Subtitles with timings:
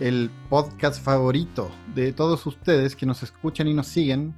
[0.00, 4.34] el podcast favorito de todos ustedes que nos escuchan y nos siguen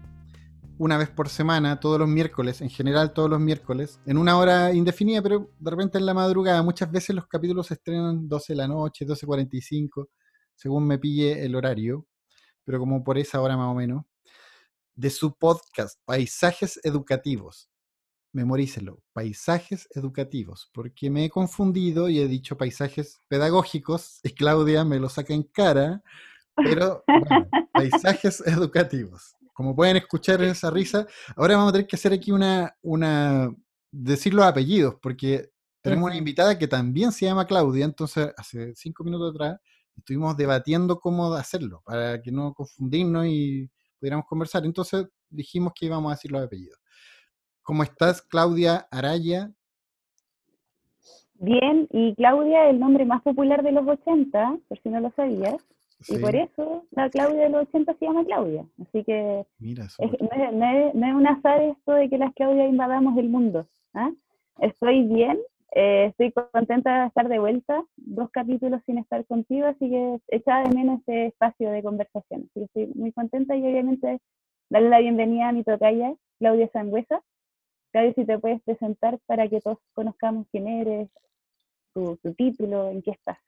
[0.77, 4.73] una vez por semana, todos los miércoles, en general todos los miércoles, en una hora
[4.73, 6.63] indefinida, pero de repente en la madrugada.
[6.63, 10.09] Muchas veces los capítulos se estrenan 12 de la noche, 12.45,
[10.57, 12.07] según me pille el horario,
[12.65, 14.03] pero como por esa hora más o menos,
[14.97, 17.72] de su podcast, Paisajes Educativos
[18.33, 24.99] memorícelo, paisajes educativos, porque me he confundido y he dicho paisajes pedagógicos y Claudia me
[24.99, 26.03] lo saca en cara,
[26.57, 29.35] pero bueno, paisajes educativos.
[29.53, 33.55] Como pueden escuchar esa risa, ahora vamos a tener que hacer aquí una, una,
[33.91, 35.51] decir los apellidos, porque
[35.83, 39.59] tenemos una invitada que también se llama Claudia, entonces hace cinco minutos atrás
[39.97, 44.65] estuvimos debatiendo cómo hacerlo, para que no confundirnos y pudiéramos conversar.
[44.65, 46.79] Entonces dijimos que íbamos a decir los apellidos.
[47.63, 49.53] ¿Cómo estás, Claudia Araya?
[51.35, 55.11] Bien, y Claudia es el nombre más popular de los 80, por si no lo
[55.13, 55.57] sabías.
[56.09, 58.65] Y por eso la Claudia de los 80 se llama Claudia.
[58.81, 63.69] Así que no, es, un azar esto de que las Claudias invadamos el mundo.
[63.95, 64.11] ¿ah?
[64.59, 65.39] Estoy bien,
[65.77, 67.85] eh, estoy contenta de estar de vuelta.
[67.97, 72.51] Dos capítulos sin estar contigo, así que echaba de menos ese espacio de conversación.
[72.51, 74.21] Así que estoy muy contenta y obviamente
[74.69, 77.23] darle la bienvenida a mi tocaya, Claudia Sangüesa.
[77.93, 81.11] Claudia, si te puedes presentar para que todos conozcamos quién eres,
[81.93, 83.39] tu, título, en qué estás.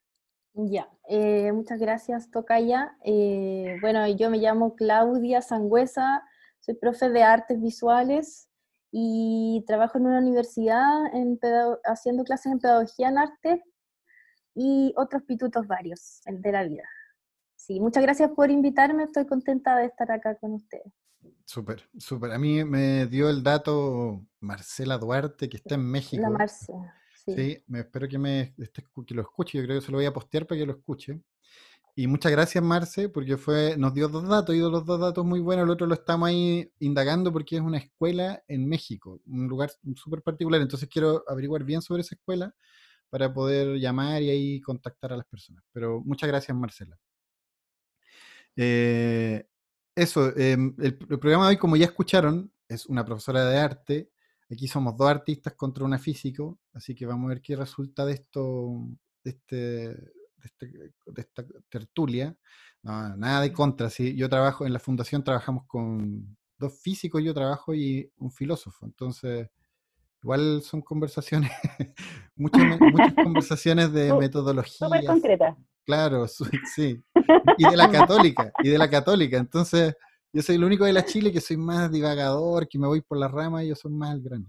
[0.53, 2.97] Ya, eh, muchas gracias, Tocaya.
[3.03, 6.23] Eh, bueno, yo me llamo Claudia Sangüesa,
[6.61, 8.48] soy profe de artes visuales
[8.92, 11.40] y trabajo en una universidad en
[11.85, 13.64] haciendo clases en pedagogía en arte
[14.55, 16.85] y otros pitutos varios de la vida.
[17.57, 20.92] Sí, muchas gracias por invitarme, estoy contenta de estar acá con ustedes.
[21.45, 22.33] Súper, súper.
[22.33, 26.23] A mí me dio el dato Marcela Duarte, que está en México.
[26.23, 26.95] La Marcela,
[27.27, 27.62] sí.
[27.67, 28.55] me espero que, me,
[29.07, 29.58] que lo escuche.
[29.58, 31.20] Yo creo que se lo voy a postear para que lo escuche.
[31.96, 35.39] Y muchas gracias, Marce, porque fue, nos dio dos datos, y los dos datos muy
[35.39, 35.64] buenos.
[35.64, 40.20] El otro lo estamos ahí indagando porque es una escuela en México, un lugar súper
[40.23, 40.61] particular.
[40.61, 42.52] Entonces quiero averiguar bien sobre esa escuela
[43.11, 45.63] para poder llamar y ahí contactar a las personas.
[45.73, 46.98] Pero muchas gracias, Marcela.
[48.57, 49.46] Eh,
[49.95, 54.11] eso, em, el, programa de hoy, como ya escucharon, es una profesora de arte.
[54.51, 58.15] Aquí somos dos artistas contra una físico, así que vamos a ver qué resulta de
[58.15, 58.81] esto,
[59.23, 60.11] de, este, de,
[60.43, 62.37] este, de esta tertulia.
[62.83, 63.89] nada de contra.
[63.89, 64.15] ¿sí?
[64.17, 68.87] Yo trabajo en la fundación, trabajamos con dos físicos, yo trabajo y un filósofo.
[68.87, 69.49] Entonces,
[70.23, 71.51] igual son conversaciones,
[72.37, 74.89] muchas, muchas conversaciones de metodología.
[74.89, 75.57] Súper concretas.
[75.84, 76.27] Claro,
[76.74, 77.02] sí.
[77.58, 79.39] Y de la católica, y de la católica.
[79.39, 79.95] Entonces,
[80.33, 83.18] yo soy el único de la Chile que soy más divagador, que me voy por
[83.18, 84.46] la rama y yo soy más el grano.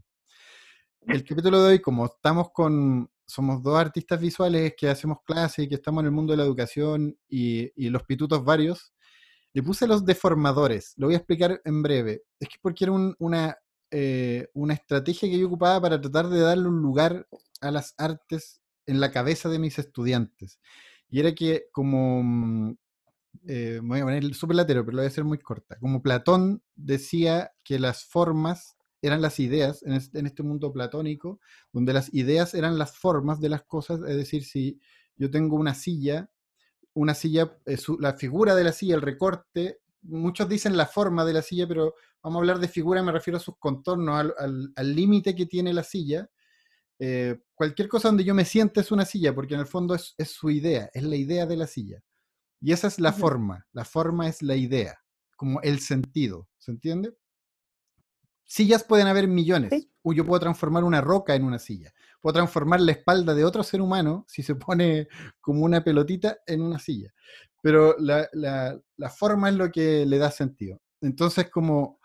[1.02, 5.70] El capítulo de hoy, como estamos con, somos dos artistas visuales que hacemos clases y
[5.70, 8.94] que estamos en el mundo de la educación y, los pitutos varios,
[9.54, 10.94] le puse los deformadores.
[10.98, 12.24] Lo voy a explicar en breve.
[12.40, 13.56] Es que porque era una,
[13.92, 17.28] eh, una estrategia que yo ocupaba para tratar de darle un lugar
[17.62, 20.60] a las artes en la cabeza de mis estudiantes.
[21.16, 22.78] Y era que como, mm,
[23.48, 26.02] eh, me voy a poner súper latero, pero lo voy a hacer muy corta, como
[26.02, 31.40] Platón decía que las formas eran las ideas en este, mundo platónico,
[31.72, 34.82] donde las ideas eran las formas de las cosas, es decir, si
[35.16, 36.30] yo tengo una silla,
[36.94, 41.32] una silla, eh, la figura de la silla, el recorte, muchos dicen la forma de
[41.32, 45.34] la silla, pero vamos a hablar de figura, me refiero a sus contornos, al límite
[45.34, 46.30] que tiene la silla,
[47.00, 50.16] eh, cualquier cosa donde yo me siente es una silla, porque en el fondo es,
[50.26, 52.02] su idea, es la idea de la silla.
[52.62, 54.98] Y esa es la forma, la forma es la idea,
[55.36, 57.16] como el sentido, ¿se entiende?
[58.46, 59.90] Sillas pueden haber millones.
[60.04, 61.92] o yo puedo transformar una roca en una silla.
[62.22, 65.08] Puedo transformar la espalda de otro ser humano, si se pone
[65.42, 67.14] como una pelotita, en una silla.
[67.62, 70.80] Pero la, la forma es lo que le da sentido.
[71.02, 72.00] Entonces, como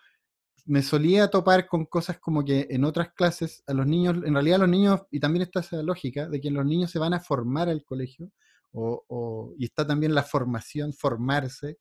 [0.66, 4.58] me solía topar con cosas como que en otras clases a los niños, en realidad
[4.58, 7.68] los niños, y también está esa lógica de que los niños se van a formar
[7.68, 8.30] al colegio,
[8.72, 11.78] o, y está también la formación, formarse,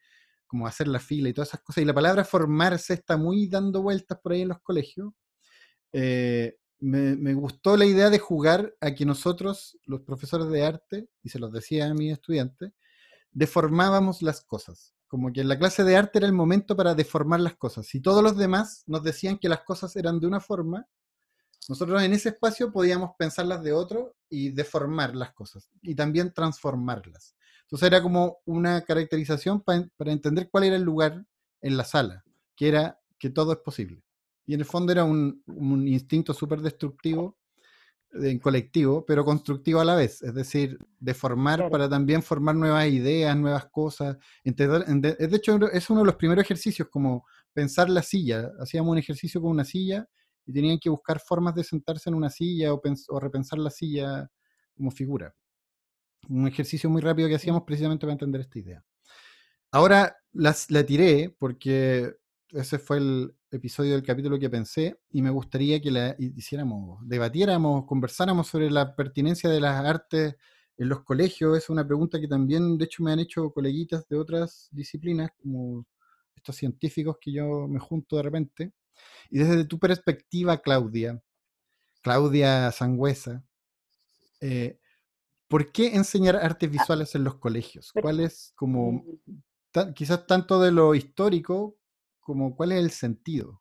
[0.48, 3.82] como hacer la fila y todas esas cosas, y la palabra formarse está muy dando
[3.82, 5.14] vueltas por ahí en los colegios.
[5.94, 11.10] Eh, me, me, gustó la idea de jugar a que nosotros, los profesores de arte,
[11.24, 12.72] y se los decía a mis estudiantes,
[13.32, 14.96] deformábamos las cosas.
[15.10, 17.88] Como que en la clase de arte era el momento para deformar las cosas.
[17.88, 20.88] Si todos los demás nos decían que las cosas eran de una forma,
[21.68, 27.36] nosotros en ese espacio podíamos pensarlas de otro y deformar las cosas y también transformarlas.
[27.64, 31.26] Entonces era como una caracterización para, entender cuál era el lugar
[31.62, 32.24] en la sala,
[32.56, 34.04] que era que todo es posible.
[34.46, 35.44] Y en el fondo era un,
[35.88, 37.36] instinto súper destructivo
[38.14, 43.38] en colectivo, pero constructivo a la vez, es decir, deformar para también formar nuevas ideas,
[43.38, 44.18] nuevas cosas.
[44.44, 48.52] De hecho, es uno de los primeros ejercicios, como pensar la silla.
[48.60, 50.08] Hacíamos un ejercicio con una silla
[50.46, 54.30] y tenían que buscar formas de sentarse en una silla o, o repensar la silla
[54.76, 55.36] como figura.
[56.28, 58.84] Un ejercicio muy rápido que hacíamos precisamente para entender esta idea.
[59.72, 62.16] Ahora las, la tiré porque
[62.52, 67.86] ese fue el episodio del capítulo que pensé y me gustaría que la hiciéramos, debatiéramos,
[67.86, 70.36] conversáramos sobre la pertinencia de las artes
[70.78, 71.58] en los colegios.
[71.58, 75.86] Es una pregunta que también, de hecho, me han hecho coleguitas de otras disciplinas, como
[76.36, 78.74] estos científicos que yo me junto de repente.
[79.30, 81.22] Y desde tu perspectiva, Claudia,
[82.02, 83.44] Claudia Sangüesa,
[84.42, 84.80] eh,
[85.48, 87.92] ¿por qué enseñar artes ah, visuales en los colegios?
[87.92, 89.94] ¿Cuál es como, mm.
[89.94, 91.79] quizás tanto de lo histórico,
[92.30, 93.60] como cuál es el sentido?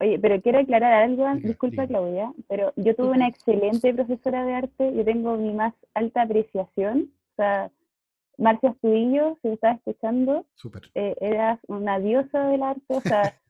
[0.00, 4.94] Oye, pero quiero aclarar algo, disculpa Claudia, pero yo tuve una excelente profesora de arte,
[4.94, 7.70] yo tengo mi más alta apreciación, o sea,
[8.36, 10.44] Marcia Estudillo, si me estás escuchando,
[10.94, 13.22] eh, eras una diosa del arte, o sea,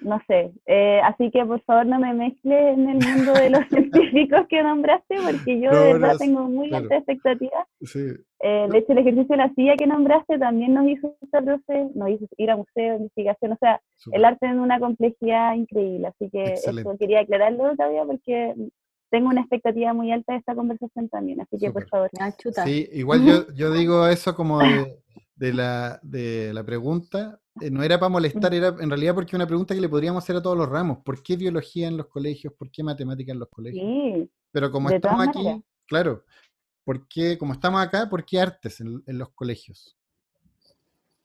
[0.00, 0.52] no sé.
[0.66, 4.62] Eh, así que por favor no me mezcles en el mundo de los científicos que
[4.62, 7.66] nombraste, porque yo de verdad tengo muy alta expectativa.
[8.40, 11.88] Eh, de hecho, el ejercicio de la silla que nombraste también nos hizo esta profe,
[11.94, 13.80] nos hizo ir a museo, investigación, o sea,
[14.12, 16.08] el arte en una complejidad increíble.
[16.08, 18.54] Así que eso quería aclararlo todavía porque
[19.10, 21.40] tengo una expectativa muy alta de esta conversación también.
[21.40, 22.10] Así que por favor,
[22.64, 24.98] Sí, igual yo, yo digo eso como de,
[25.38, 29.46] de, la, de la pregunta eh, no era para molestar, era en realidad porque una
[29.46, 30.98] pregunta que le podríamos hacer a todos los ramos.
[31.04, 32.52] ¿Por qué biología en los colegios?
[32.54, 33.84] ¿Por qué matemática en los colegios?
[33.84, 36.24] Sí, Pero como estamos aquí, claro,
[36.84, 39.96] ¿por qué, como estamos acá, ¿por qué artes en, los colegios?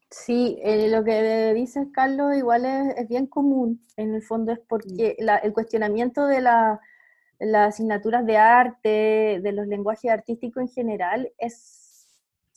[0.09, 3.83] Sí, eh, lo que dices, Carlos, igual es, bien común.
[3.97, 6.79] En el fondo es porque el cuestionamiento de las
[7.39, 11.82] asignaturas de arte, de los lenguajes artísticos en general, es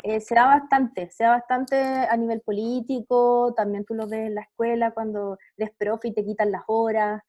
[0.08, 4.36] eh, se da bastante, se da bastante a nivel político, también tú lo ves en
[4.36, 7.22] la escuela cuando eres profe y te quitan las horas.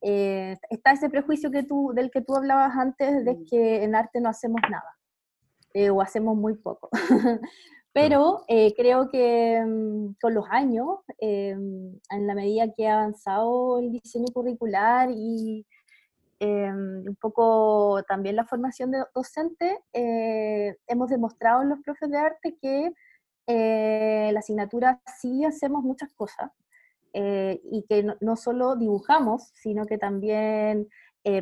[0.00, 3.44] Eh, está ese prejuicio que tú, del que tú hablabas antes de mm.
[3.46, 4.96] que en arte no hacemos nada
[5.74, 6.88] eh, o hacemos muy poco.
[7.92, 14.26] Pero creo que mm, con los años, en la medida que ha avanzado el diseño
[14.32, 15.66] curricular y
[16.42, 22.16] Em, un poco también la formación de docente, eh, hemos demostrado en los profes de
[22.16, 22.94] arte que
[23.46, 26.50] eh, la asignatura sí hacemos muchas cosas
[27.12, 30.88] eh, y que no, solo dibujamos, sino que también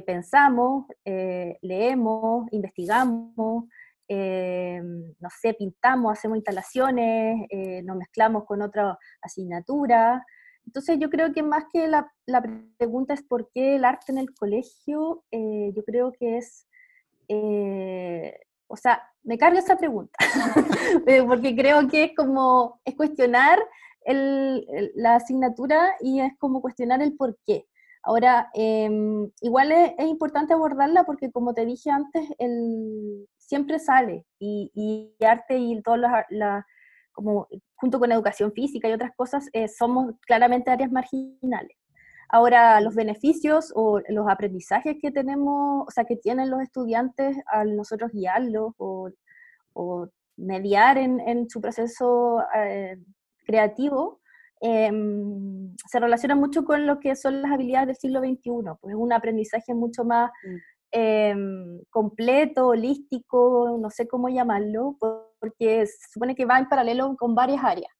[0.05, 3.69] pensamos, leemos, investigamos,
[4.09, 7.47] no sé, pintamos, hacemos instalaciones,
[7.85, 10.21] nos mezclamos con otras asignaturas.
[10.69, 12.43] Entonces yo creo que más que la, la,
[12.77, 16.69] pregunta es por qué el arte en el colegio, eh, yo creo que es,
[17.29, 20.13] eh, o sea, me carga esa pregunta,
[21.07, 23.59] eh, porque creo que es como, es cuestionar
[24.03, 27.67] el, la asignatura y es como cuestionar el por qué.
[28.03, 34.71] Ahora, em, igual es, importante abordarla porque como te dije antes, el, siempre sale y,
[34.75, 36.65] y arte y todas las
[37.19, 41.77] como junto con educación física y otras cosas, eh, somos claramente áreas marginales.
[42.29, 47.75] Ahora, los beneficios o los aprendizajes que tenemos, o sea, que tienen los estudiantes al
[47.75, 49.11] nosotros guiarlos o,
[50.37, 52.97] mediar en, su proceso eh,
[53.45, 54.21] creativo,
[54.61, 59.01] em, se relacionan mucho con lo que son las habilidades del siglo XXI, pues es
[59.01, 60.57] un aprendizaje mucho más mm.
[60.93, 64.97] em, completo, holístico, no sé cómo llamarlo,
[65.41, 67.93] porque se supone que va en paralelo con varias áreas.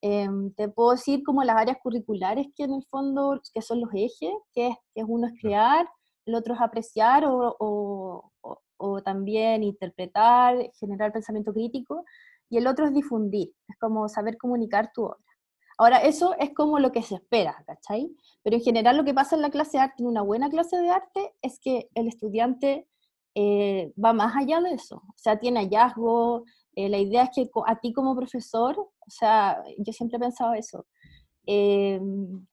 [0.00, 3.90] Em, te puedo decir como las áreas curriculares que en el fondo, que son los
[3.92, 5.88] ejes, que es, que uno es crear,
[6.24, 8.30] el otro es apreciar o, o,
[8.76, 12.04] o, también interpretar, generar pensamiento crítico,
[12.48, 15.18] y el otro es difundir, es como saber comunicar tu obra.
[15.78, 18.10] Ahora, eso es como lo que se espera, ¿cachai?
[18.42, 20.76] Pero en general lo que pasa en la clase de arte, en una buena clase
[20.76, 22.88] de arte, es que el estudiante
[23.34, 26.44] eh, va más allá de eso, o sea, tiene hallazgo,
[26.78, 30.54] eh, la idea es que a ti como profesor, o sea, yo siempre he pensado
[30.54, 30.86] eso,
[31.46, 32.00] eh,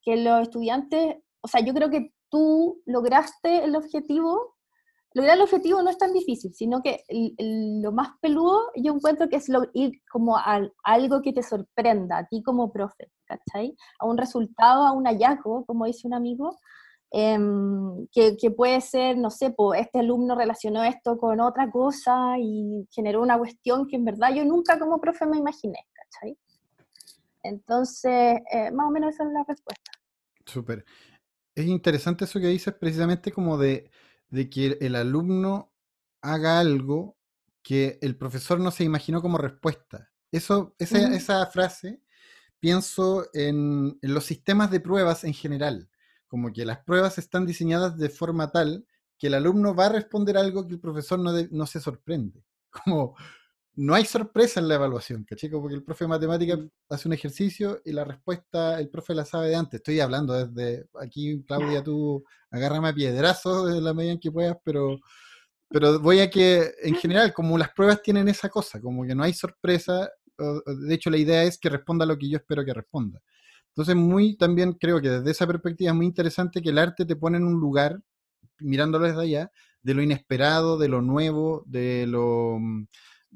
[0.02, 4.56] que los estudiantes, o sea, yo creo que tú lograste el objetivo
[5.16, 7.06] lograr el objetivo no es tan difícil, sino que
[7.40, 12.28] lo más peludo yo encuentro que es ir como a, algo que te sorprenda, a
[12.28, 13.78] ti como profe, ¿cachai?
[14.00, 16.58] A un resultado, a un hallazgo, como dice un amigo,
[17.12, 22.38] em, que, que, puede ser, no sé, pues este alumno relacionó esto con otra cosa
[22.40, 26.38] y generó una cuestión que en verdad yo nunca como profe me imaginé, ¿cachai?
[27.44, 29.92] Entonces, eh, más o menos esa es la respuesta.
[30.46, 30.86] Súper.
[31.54, 33.90] Es interesante eso que dices precisamente como de
[34.30, 35.72] de que el alumno
[36.22, 37.18] haga algo
[37.62, 40.12] que el profesor no se imaginó como respuesta.
[40.32, 42.02] Eso, esa, frase,
[42.60, 45.90] pienso en, los sistemas de pruebas en general,
[46.36, 48.86] como que las pruebas están diseñadas de forma tal
[49.18, 52.44] que el alumno va a responder algo que el profesor no, no se sorprende.
[52.70, 53.16] Como
[53.76, 55.50] no hay sorpresa en la evaluación, ¿cachai?
[55.50, 56.70] Porque el profe de matemáticas mm.
[56.90, 59.78] hace un ejercicio y la respuesta el profe la sabe de antes.
[59.78, 64.58] Estoy hablando desde aquí, Claudia, tú agárrame a piedrazos de la medida en que puedas,
[64.62, 65.00] pero,
[65.70, 69.24] pero voy a que, en general, como las pruebas tienen esa cosa, como que no
[69.24, 73.22] hay sorpresa, de hecho la idea es que responda lo que yo espero que responda.
[73.76, 77.18] Entonces, muy también creo que desde esa perspectiva es muy interesante que el arte te
[77.18, 78.02] pone en un lugar,
[78.60, 79.52] mirándolo desde allá,
[79.82, 82.58] de lo inesperado, de lo nuevo, de lo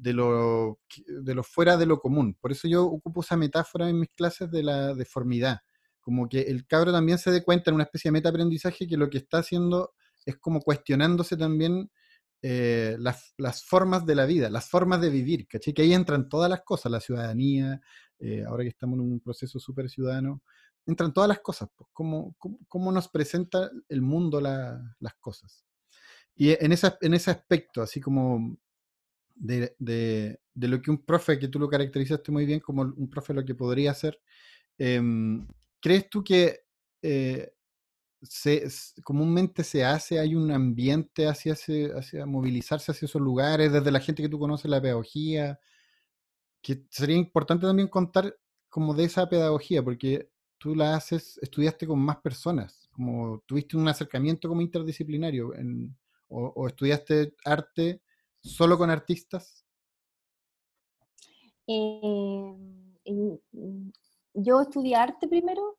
[0.00, 2.36] de lo, de lo fuera de lo común.
[2.40, 5.58] Por eso yo ocupo esa metáfora en mis clases de la deformidad.
[6.00, 9.10] Como que el cabro también se dé cuenta en una especie de metaaprendizaje que lo
[9.10, 9.92] que está haciendo
[10.24, 11.90] es como cuestionándose también
[12.42, 15.74] eh, las, las, formas de la vida, las formas de vivir, ¿cachai?
[15.74, 17.82] Que ahí entran todas las cosas, la ciudadanía,
[18.20, 20.42] eh, ahora que estamos en un proceso súper ciudadano,
[20.86, 22.36] entran todas las cosas, pues, cómo,
[22.68, 25.64] cómo, nos presenta el mundo las cosas.
[26.34, 28.58] Y en, esa, en ese aspecto, así como
[29.34, 33.34] de, de, lo que un profe, que tú lo caracterizaste muy bien como un profe
[33.34, 34.20] lo que podría hacer,
[34.78, 35.46] em,
[35.80, 36.60] ¿crees tú que
[37.02, 37.52] eh,
[38.22, 38.66] se,
[39.02, 44.22] comúnmente se hace, hay un ambiente hacia, hacia movilizarse hacia esos lugares, desde la gente
[44.22, 45.58] que tú conoces, la pedagogía,
[46.62, 48.36] que sería importante también contar
[48.68, 53.88] como de esa pedagogía, porque tú la haces, estudiaste con más personas, como tuviste un
[53.88, 55.52] acercamiento como interdisciplinario,
[56.28, 58.02] o, estudiaste arte
[58.40, 59.64] solo con artistas?
[61.66, 62.54] Eh,
[64.34, 65.78] yo estudié arte primero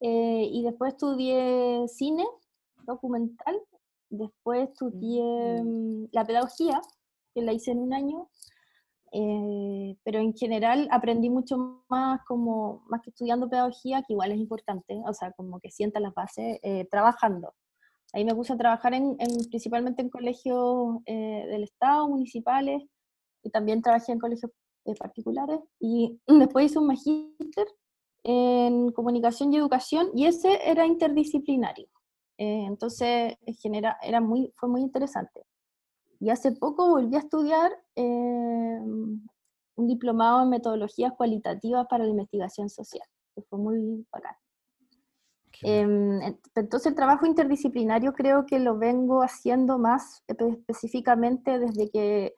[0.00, 2.24] eh, y después estudié cine
[2.84, 3.60] documental,
[4.08, 6.80] después estudié mm, la pedagogía,
[7.34, 8.28] que la hice en un año,
[9.12, 14.38] eh, pero en general aprendí mucho más como, más que estudiando pedagogía, que igual es
[14.38, 16.58] importante, o sea, como que sienta las bases,
[16.90, 17.54] trabajando.
[18.12, 19.16] Ahí me puse a trabajar en,
[19.48, 22.82] principalmente en colegios eh, del Estado, municipales,
[23.42, 24.52] y también trabajé en colegios
[24.84, 25.60] eh, particulares.
[25.80, 27.66] Y después hice un magíster
[28.24, 31.88] en comunicación y educación, y ese era interdisciplinario.
[32.38, 35.42] Eh, entonces, en general, era muy, fue muy interesante.
[36.22, 39.28] Y hace poco volví a estudiar un
[39.76, 44.36] diplomado en metodologías cualitativas para la investigación social, que fue muy bacán.
[45.62, 46.20] Em,
[46.54, 52.34] entonces el trabajo interdisciplinario creo que lo vengo haciendo más específicamente desde que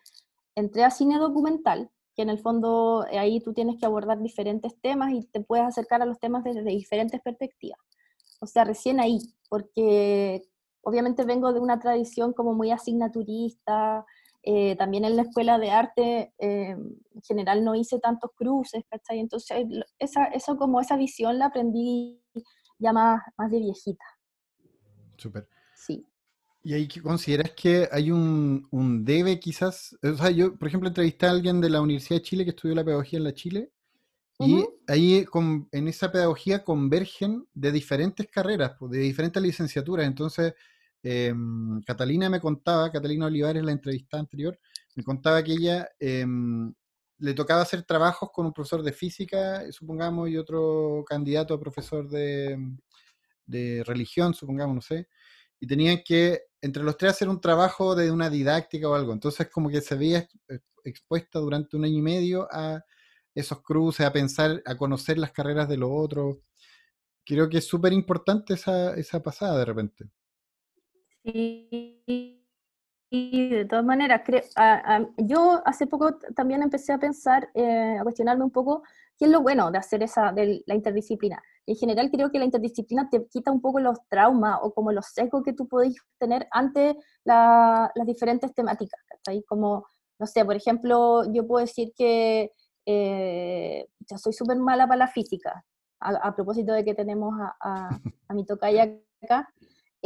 [0.54, 4.80] entré a cine documental, que en el fondo eh, ahí tú tienes que abordar diferentes
[4.80, 7.78] temas y te puedes acercar a los temas desde diferentes perspectivas.
[8.40, 9.18] O sea, recién ahí,
[9.50, 10.42] porque
[10.84, 14.04] obviamente vengo de una tradición como muy asignaturista,
[14.46, 19.18] eh, también en la escuela de arte em, en general no hice tantos cruces, ¿cachai?
[19.18, 19.66] Entonces
[19.98, 22.20] esa, eso como esa visión la aprendí
[22.78, 24.04] ya más, de viejita.
[25.16, 25.48] Súper.
[25.74, 26.06] Sí.
[26.62, 28.68] ¿Y ahí consideras que hay un,
[29.04, 29.96] debe quizás?
[30.02, 32.74] O sea, yo, por ejemplo, entrevisté a alguien de la Universidad de Chile que estudió
[32.74, 33.70] la pedagogía en la Chile
[34.40, 35.26] y ahí
[35.72, 40.06] en esa pedagogía convergen de diferentes carreras, pues, de diferentes licenciaturas.
[40.06, 40.54] Entonces,
[41.04, 44.58] em, Catalina me contaba, Catalina Olivares, la entrevista anterior,
[44.96, 46.72] me contaba que ella em,
[47.18, 52.08] le tocaba hacer trabajos con un profesor de física, supongamos, y otro candidato a profesor
[52.08, 52.58] de,
[53.86, 55.08] religión, supongamos, no sé,
[55.60, 59.12] y tenían que, entre los tres, hacer un trabajo de una didáctica o algo.
[59.12, 60.28] Entonces, como que se veía
[60.84, 62.84] expuesta durante un año y medio a
[63.34, 66.38] esos cruces, a pensar, a conocer las carreras de los otros.
[67.24, 70.04] Creo que es súper importante esa, esa pasada de repente.
[71.24, 72.44] Sí,
[73.10, 74.22] y de todas maneras,
[75.18, 78.82] yo hace poco también empecé a pensar, eh, a cuestionarme un poco
[79.16, 81.42] qué es lo bueno de hacer esa, de la interdisciplina.
[81.66, 85.06] En general creo que la interdisciplina te quita un poco los traumas o como los
[85.06, 89.00] secos que tú podés tener ante las diferentes temáticas.
[89.26, 89.86] ahí Como,
[90.18, 92.52] no sé, por ejemplo, yo puedo decir que
[92.84, 95.64] eh, soy súper mala para la física,
[96.00, 99.48] a, propósito de que tenemos a, a, a mi tocaya acá.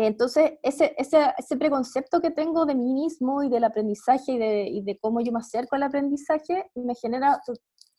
[0.00, 4.68] Entonces, ese, ese, ese, preconcepto que tengo de mí mismo y del aprendizaje y de,
[4.68, 7.40] y de, cómo yo me acerco al aprendizaje me genera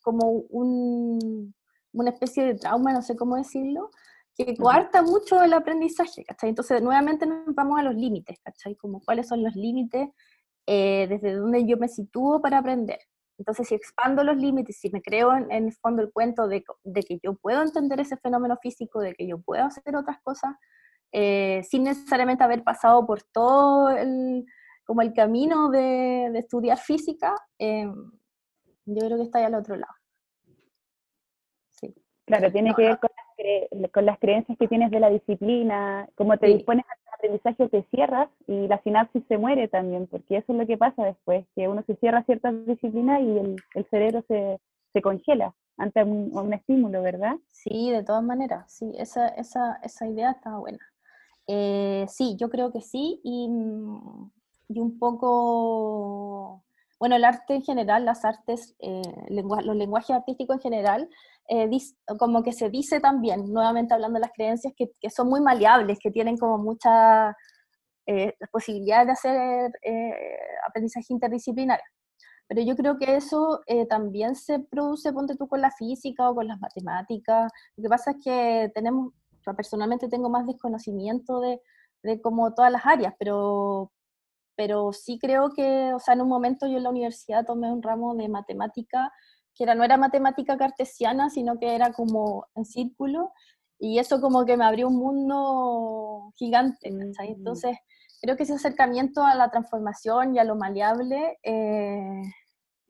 [0.00, 1.54] como un,
[1.92, 3.90] una especie de trauma, no sé cómo decirlo,
[4.34, 6.48] que coarta mucho el aprendizaje, ¿cachai?
[6.48, 8.76] Entonces, nuevamente nos vamos a los límites, ¿cachai?
[8.76, 10.08] Como cuáles son los límites,
[10.66, 13.00] eh, desde donde yo me sitúo para aprender.
[13.36, 17.02] Entonces, si expando los límites, si me creo en, el fondo el cuento de, de,
[17.02, 20.52] que yo puedo entender ese fenómeno físico, de que yo puedo hacer otras cosas,
[21.12, 24.44] eh, sin necesariamente haber pasado por todo el,
[24.84, 27.86] como el camino de, de estudiar física, eh,
[28.86, 29.92] yo creo que está ahí al otro lado.
[31.68, 31.94] Sí.
[32.26, 36.36] Claro, tiene que ver con las, con las, creencias que tienes de la disciplina, cómo
[36.38, 40.58] te dispones al aprendizaje, te cierras y la sinapsis se muere también, porque eso es
[40.58, 44.24] lo que pasa después, que uno se cierra a ciertas disciplinas y el, el cerebro
[44.28, 44.60] se,
[44.92, 47.36] se congela ante un, un, estímulo, ¿verdad?
[47.48, 50.89] Sí, de todas maneras, sí, esa, esa, esa idea está buena.
[51.46, 54.30] Eh, sí, yo creo que sí, y, mm,
[54.68, 56.62] y, un poco,
[56.98, 61.08] bueno, el arte en general, las artes, eh, los lenguajes artísticos en general,
[61.48, 61.68] eh,
[62.18, 65.98] como que se dice también, nuevamente hablando de las creencias, que, que son muy maleables,
[65.98, 67.36] que tienen como mucha
[68.50, 69.72] posibilidad de hacer
[70.68, 71.84] aprendizaje interdisciplinario.
[72.48, 76.48] Pero yo creo que eso también se produce, ponte tú, con la física o con
[76.48, 77.52] las matemáticas.
[77.76, 79.12] Lo que pasa es que tenemos,
[79.56, 81.60] personalmente tengo más desconocimiento de,
[82.02, 83.92] de como todas las áreas, pero,
[84.56, 87.82] pero sí creo que, o sea, en un momento yo en la universidad tomé un
[87.82, 89.12] ramo de matemática
[89.54, 93.32] que era, no era matemática cartesiana, sino que era como en círculo,
[93.78, 97.12] y eso como que me abrió un mundo gigante, mm.
[97.20, 97.76] Entonces,
[98.20, 102.22] creo que ese acercamiento a la transformación y a lo maleable eh,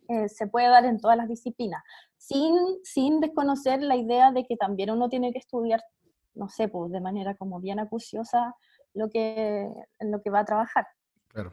[0.08, 1.82] eh, se puede dar en todas las disciplinas,
[2.16, 5.80] sin, sin desconocer la idea de que también uno tiene que estudiar
[6.34, 8.54] no sé, pues de manera como bien acuciosa
[8.94, 9.68] lo que,
[9.98, 10.86] en lo que va a trabajar.
[11.28, 11.52] Claro,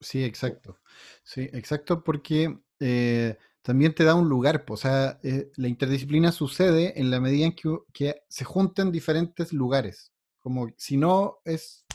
[0.00, 0.78] sí, exacto.
[1.22, 6.32] Sí, exacto, porque eh, también te da un lugar, pues, o sea, eh, la interdisciplina
[6.32, 11.86] sucede en la medida en que, se juntan diferentes lugares, como si no es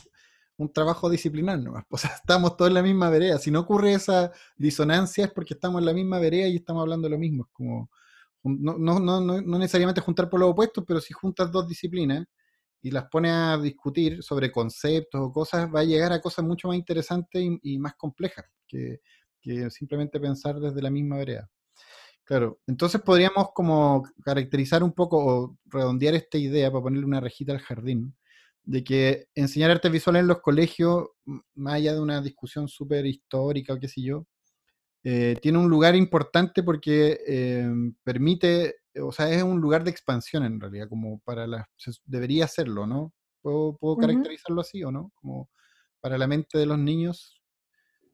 [0.56, 3.92] un trabajo disciplinar nomás, o sea, estamos todos en la misma vereda, si no ocurre
[3.92, 7.50] esa disonancia es porque estamos en la misma vereda y estamos hablando lo mismo, es
[7.52, 7.90] como
[8.42, 12.26] no, no, no, no necesariamente juntar por los opuestos, pero si juntas dos disciplinas
[12.82, 16.68] y las pones a discutir sobre conceptos o cosas, va a llegar a cosas mucho
[16.68, 19.00] más interesantes y, más complejas que,
[19.70, 21.48] simplemente pensar desde la misma vereda.
[22.24, 27.52] Claro, entonces podríamos como caracterizar un poco o redondear esta idea para ponerle una rejita
[27.52, 28.14] al jardín,
[28.64, 31.08] de que enseñar artes visuales en los colegios,
[31.54, 34.26] más allá de una discusión súper histórica o qué sé yo,
[35.04, 40.44] eh, tiene un lugar importante porque em, permite, o sea, es un lugar de expansión
[40.44, 41.66] en realidad, como para las,
[42.04, 43.12] debería serlo, ¿no?
[43.40, 45.12] ¿Puedo, puedo caracterizarlo así o no?
[45.14, 45.48] Como
[46.00, 47.40] para la mente de los niños.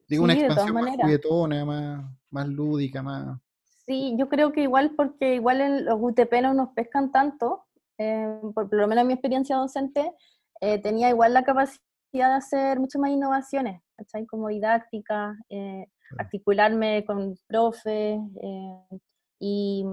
[0.06, 3.38] Digo, una expansión más juguetona, más, más lúdica, más...
[3.86, 7.64] Sí, yo creo que igual porque igual en los UTP no nos pescan tanto,
[7.98, 10.12] eh, por, lo menos en mi experiencia docente,
[10.60, 11.80] eh, tenía igual la capacidad
[12.12, 14.26] de hacer muchas más innovaciones, ¿cachai?
[14.26, 15.86] Como didáctica, eh,
[16.18, 18.18] articularme con profes.
[18.42, 18.98] Eh,
[19.40, 19.84] y,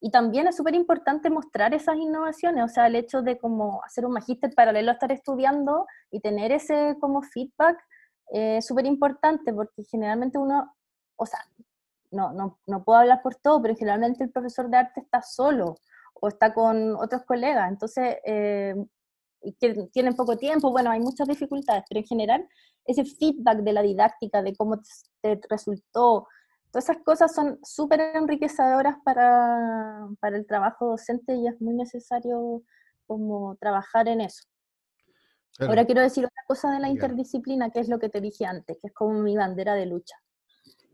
[0.00, 4.04] y, también es súper importante mostrar esas innovaciones, o sea, el hecho de como hacer
[4.04, 7.78] un magíster paralelo a estar estudiando y tener ese como feedback
[8.32, 10.74] eh, es súper importante porque generalmente uno,
[11.16, 11.40] o sea,
[12.10, 15.76] no, no, no puedo hablar por todo, pero generalmente el profesor de arte está solo
[16.14, 18.74] o está con otros colegas, entonces eh,
[19.54, 22.48] que tienen poco tiempo, bueno, hay muchas dificultades, pero en general
[22.84, 24.80] ese feedback de la didáctica, de cómo
[25.20, 26.28] te resultó,
[26.70, 32.62] todas esas cosas son súper enriquecedoras para, para, el trabajo docente y es muy necesario
[33.06, 34.44] como trabajar en eso.
[35.58, 38.76] Ahora quiero decir otra cosa de la interdisciplina, que es lo que te dije antes,
[38.78, 40.16] que es como mi bandera de lucha.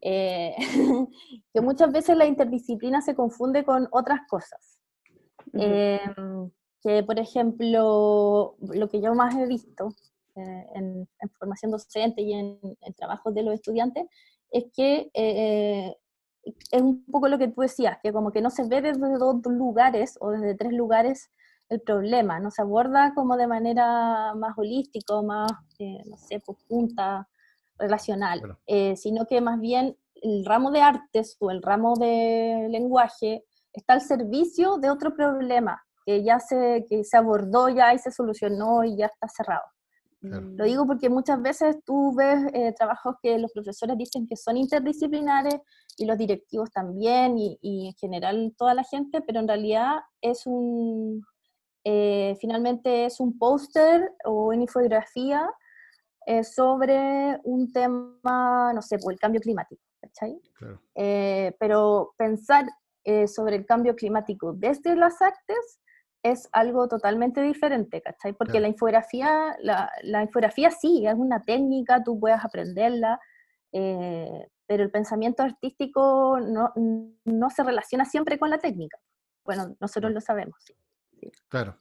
[0.00, 0.54] Eh,
[1.52, 4.82] que muchas veces la interdisciplina se confunde con otras cosas
[6.82, 9.94] que, por ejemplo, lo que yo más he visto
[10.34, 12.58] eh, en, formación docente y en,
[12.96, 14.06] trabajos de los estudiantes
[14.50, 15.96] es que eh,
[16.44, 19.40] es un poco lo que tú decías, que como que no se ve desde dos
[19.46, 21.30] lugares o desde tres lugares
[21.68, 26.58] el problema, no se aborda como de manera más holística, más, eh, no sé, pues,
[26.68, 27.28] punta,
[27.78, 28.58] relacional,
[28.94, 34.02] sino que más bien el ramo de artes o el ramo de lenguaje está al
[34.02, 38.96] servicio de otro problema, que ya se, que se abordó ya y se solucionó y
[38.96, 39.62] ya está cerrado.
[40.20, 44.56] Lo digo porque muchas veces tú ves eh, trabajos que los profesores dicen que son
[44.56, 45.56] interdisciplinares
[45.96, 50.46] y los directivos también y, y, en general toda la gente, pero en realidad es
[50.46, 51.24] un,
[51.84, 55.50] eh, finalmente es un póster o una infografía
[56.26, 60.40] eh, sobre un tema, no sé, por pues, el cambio climático, ¿cachai?
[60.94, 62.66] Eh, pero pensar
[63.26, 65.80] sobre el cambio climático desde las artes
[66.22, 68.32] es algo totalmente diferente, ¿cachai?
[68.32, 73.18] Porque la infografía, la, la, infografía sí, es una técnica, tú puedes aprenderla,
[73.70, 76.72] pero el pensamiento artístico no,
[77.24, 78.98] no, se relaciona siempre con la técnica.
[79.44, 80.56] Bueno, nosotros lo sabemos.
[81.48, 81.76] Claro.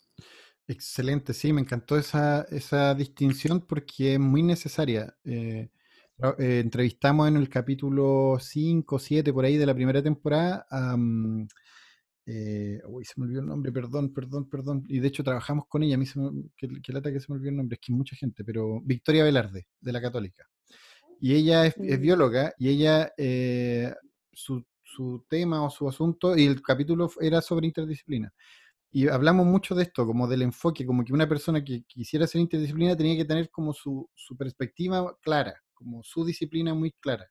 [0.67, 5.15] Excelente, sí, me encantó esa, esa distinción porque es muy necesaria.
[5.25, 5.69] Eh,
[6.39, 10.95] eh, entrevistamos en el capítulo 5, 7, por ahí de la primera temporada a...
[12.25, 14.85] Eh, uy, se me olvidó el nombre, perdón, perdón, perdón.
[14.87, 17.25] Y de hecho trabajamos con ella, a mí se me, que, que lata que se
[17.29, 20.47] me olvidó el nombre, es que hay mucha gente, pero Victoria Velarde, de la Católica.
[21.19, 23.11] Y ella es, es bióloga y ella,
[24.31, 28.33] su, su tema o su asunto, y el capítulo era sobre interdisciplina
[28.91, 32.41] y hablamos mucho de esto, como del enfoque, como que una persona que quisiera ser
[32.41, 37.29] interdisciplina tenía que tener como su, su perspectiva clara, como su disciplina muy clara.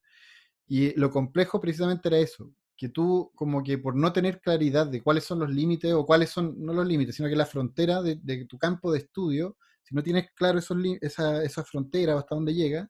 [0.66, 5.02] Y lo complejo precisamente era eso, que tú como que por no tener claridad de
[5.02, 8.46] cuáles son los límites o cuáles son, no los límites, sino que la frontera de,
[8.46, 12.88] tu campo de estudio, si no tienes claro esos, esa, esa frontera hasta dónde llega,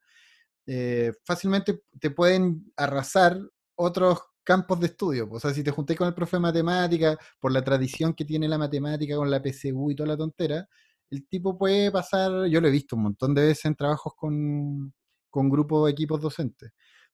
[0.64, 3.40] eh, fácilmente te pueden arrasar
[3.74, 5.28] otros campos de estudio.
[5.28, 8.46] O sea, si te junté con el profe de matemática, por la tradición que tiene
[8.46, 10.68] la matemática con la PSU y toda la tontera,
[11.10, 14.94] el tipo puede pasar, yo lo he visto un montón de veces en trabajos con,
[15.30, 16.70] con grupos, equipos docentes,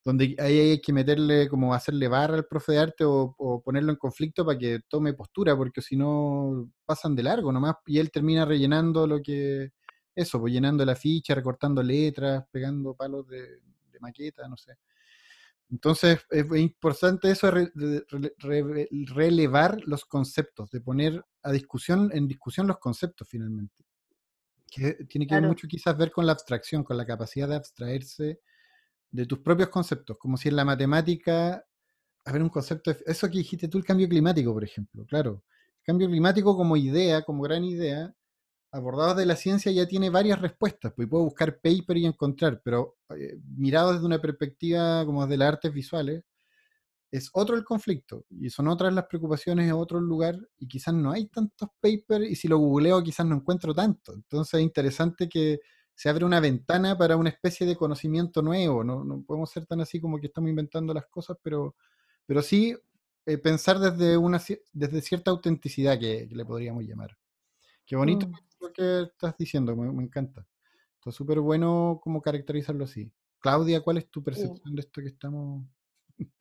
[0.06, 3.98] donde ahí hay que meterle, como hacerle barra al profe de arte o, ponerlo en
[3.98, 8.44] conflicto para que tome postura, porque si no pasan de largo nomás y él termina
[8.44, 9.72] rellenando lo que,
[10.14, 13.42] eso, pues llenando la ficha, recortando letras, pegando palos de,
[13.90, 14.76] de maqueta, no sé.
[15.72, 17.50] Entonces, es importante eso,
[19.08, 23.84] relevar los conceptos, de poner a discusión, en discusión los conceptos finalmente.
[24.70, 28.38] Que tiene que ver mucho quizás ver con la abstracción, con la capacidad de abstraerse
[29.10, 31.64] de tus propios conceptos, como si en la matemática,
[32.24, 35.44] a ver un concepto, eso que dijiste tú, el cambio climático, por ejemplo, claro.
[35.80, 38.12] El cambio climático como idea, como gran idea,
[38.72, 42.96] abordado de la ciencia ya tiene varias respuestas, pues puedo buscar paper y encontrar, pero
[43.16, 46.24] eh, mirado desde una perspectiva como desde las artes visuales,
[47.10, 51.12] es otro el conflicto y son otras las preocupaciones en otro lugar y quizás no
[51.12, 54.12] hay tantos papers y si lo googleo quizás no encuentro tanto.
[54.14, 55.60] Entonces es interesante que
[55.96, 59.80] se abre una ventana para una especie de conocimiento nuevo, no, no podemos ser tan
[59.80, 61.74] así como que estamos inventando las cosas, pero,
[62.26, 62.76] pero sí
[63.24, 64.40] eh, pensar desde, una,
[64.72, 67.16] desde cierta autenticidad que, le podríamos llamar.
[67.84, 70.46] Qué bonito mm lo que estás diciendo, me, encanta.
[70.94, 73.12] Está súper bueno como caracterizarlo así.
[73.38, 75.62] Claudia, ¿cuál es tu percepción de esto que estamos...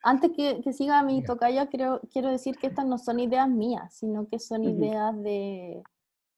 [0.01, 4.27] Antes que, siga mi tocaya, quiero, quiero decir que estas no son ideas mías, sino
[4.27, 5.83] que son ideas de,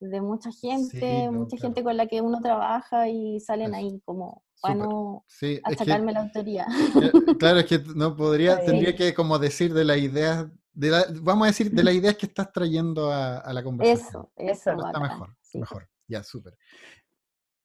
[0.00, 5.24] mucha gente, mucha gente con la que uno trabaja y salen ahí como para no
[5.28, 6.66] sacarme la autoría.
[7.38, 10.90] Claro, es que no podría, tendría que como decir de las ideas, de
[11.22, 14.28] vamos a decir, de las ideas que estás trayendo a, la conversación.
[14.36, 14.86] Eso, eso.
[14.86, 15.34] está mejor.
[15.54, 16.54] Mejor, ya, súper.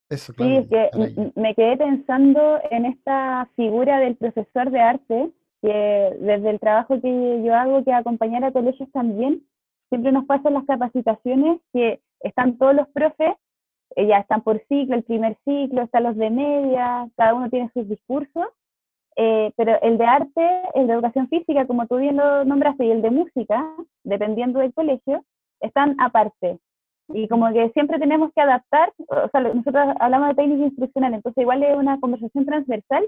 [0.10, 0.52] Eso, claro.
[0.52, 6.50] Sí, es que me quedé pensando en esta figura del profesor de arte, que desde
[6.50, 9.46] el trabajo que yo hago, que acompañar a colegios también,
[9.90, 13.36] siempre nos pasan las capacitaciones que están todos los profes,
[13.96, 17.70] eh, ya están por ciclo, el primer ciclo, están los de media, cada uno tiene
[17.74, 18.48] sus discursos,
[19.16, 22.92] eh, pero el de arte, el de educación física, como tú bien lo nombraste, y
[22.92, 25.24] el de música, dependiendo del colegio,
[25.60, 26.60] están aparte.
[27.10, 31.42] Y como que siempre tenemos que adaptar, o sea, nosotros hablamos de técnica instruccional, entonces
[31.42, 33.08] igual es una conversación transversal,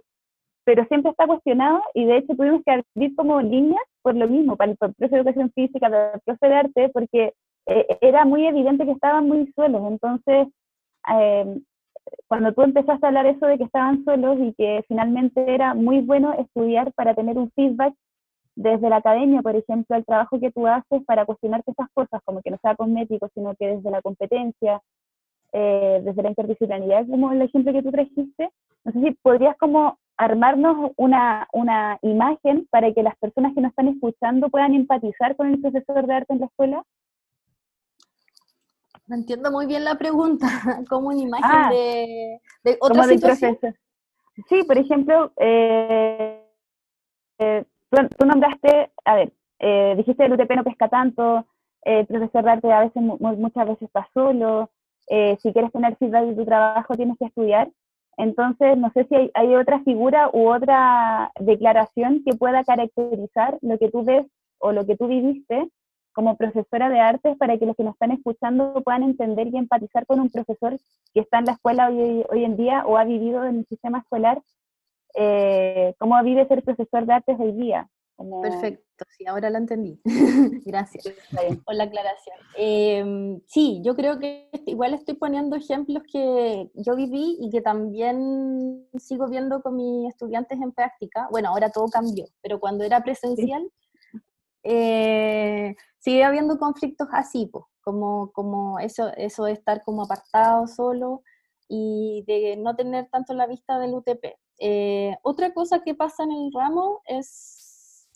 [0.65, 4.55] pero siempre está cuestionado y de hecho tuvimos que abrir como líneas por lo mismo,
[4.55, 7.33] para el profe de educación física, para el profe de arte, porque
[7.67, 10.47] eh, era muy evidente que estaban muy suelos, entonces
[11.07, 11.61] em,
[12.27, 16.01] cuando tú empezaste a hablar eso de que estaban solos y que finalmente era muy
[16.01, 17.93] bueno estudiar para tener un feedback
[18.55, 22.41] desde la academia, por ejemplo, el trabajo que tú haces para cuestionarte estas cosas, como
[22.41, 24.81] que no sea cosmético, sino que desde la competencia,
[25.51, 28.49] eh, desde la interdisciplinaridad, como el ejemplo que tú trajiste,
[28.85, 33.71] no sé si podrías como armarnos una, una imagen para que las personas que nos
[33.71, 36.83] están escuchando puedan empatizar con el profesor de arte en la escuela.
[39.07, 40.47] No entiendo muy bien la pregunta,
[40.89, 43.57] como una imagen ah, de, de otra situación.
[44.49, 46.43] Sí, por ejemplo, eh,
[47.39, 47.65] eh
[48.17, 51.45] tú, nombraste, a ver, eh, dijiste el UTP no pesca tanto,
[51.83, 54.71] el profesor de arte a veces, muchas veces está solo,
[55.07, 57.69] eh, si quieres tener feedback de tu trabajo tienes que estudiar.
[58.17, 63.91] Entonces, no sé si hay, otra figura u otra declaración que pueda caracterizar lo que
[63.91, 64.25] tú ves
[64.59, 65.69] o lo que tú viviste
[66.15, 70.05] como profesora de artes para que los que nos están escuchando puedan entender y empatizar
[70.05, 70.79] con un profesor
[71.13, 73.99] que está en la escuela hoy, hoy en día o ha vivido en el sistema
[73.99, 74.41] escolar,
[75.13, 77.89] eh, cómo vive ser profesor de artes hoy día.
[78.41, 79.99] Perfecto, sí, ahora lo entendí.
[80.65, 81.03] Gracias
[81.65, 82.37] por la aclaración.
[82.55, 88.87] Em, sí, yo creo que igual estoy poniendo ejemplos que yo viví y que también
[88.97, 91.27] sigo viendo con mis estudiantes en práctica.
[91.29, 93.69] Bueno, ahora todo cambió, pero cuando era presencial,
[94.67, 95.74] eh,
[96.05, 101.23] sigue habiendo conflictos así, pues, como, como eso, eso de estar como apartado solo
[101.67, 104.35] y de no tener tanto la vista del UTP.
[104.59, 108.07] Eh, otra cosa que pasa en el ramo es,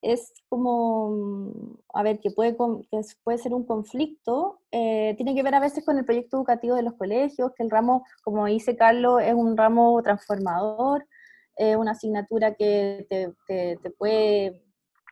[0.00, 1.52] es como,
[1.92, 5.84] a ver, que puede, que puede ser un conflicto, eh, tiene que ver a veces
[5.84, 9.54] con el proyecto educativo de los colegios, que el ramo, como dice Carlos, es un
[9.54, 11.06] ramo transformador,
[11.56, 14.67] es una asignatura que te, te puede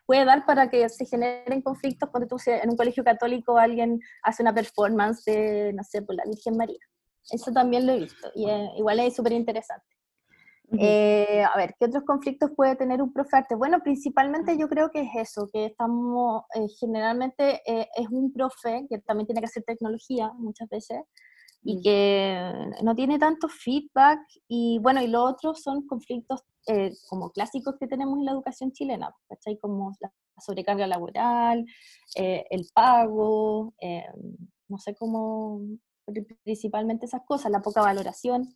[0.07, 4.43] puede dar para que se generen conflictos cuando tú en un colegio católico alguien hace
[4.43, 6.81] una performance de, no sé, por la Virgen María.
[7.31, 9.85] Eso también lo he visto y igual es súper interesante.
[10.79, 13.55] Eh, a ver, ¿qué otros conflictos puede tener un profe arte?
[13.55, 18.85] Bueno, principalmente yo creo que es eso, que estamos, eh, generalmente eh, es un profe
[18.89, 20.99] que también tiene que hacer tecnología muchas veces,
[21.67, 21.83] y mm.
[21.83, 22.53] que
[22.83, 27.89] no tiene tanto feedback y bueno, y lo otro son conflictos eh, como clásicos que
[27.89, 29.59] tenemos en la educación chilena, ¿cachai?
[29.59, 31.67] Como la sobrecarga laboral,
[32.15, 34.05] eh, el pago, eh,
[34.69, 35.61] no sé cómo,
[36.45, 38.49] principalmente esas cosas, la poca valoración.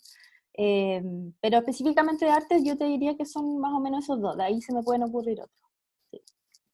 [0.54, 4.44] pero específicamente de arte yo te diría que son más o menos esos dos, de
[4.44, 5.60] ahí se me pueden ocurrir otros.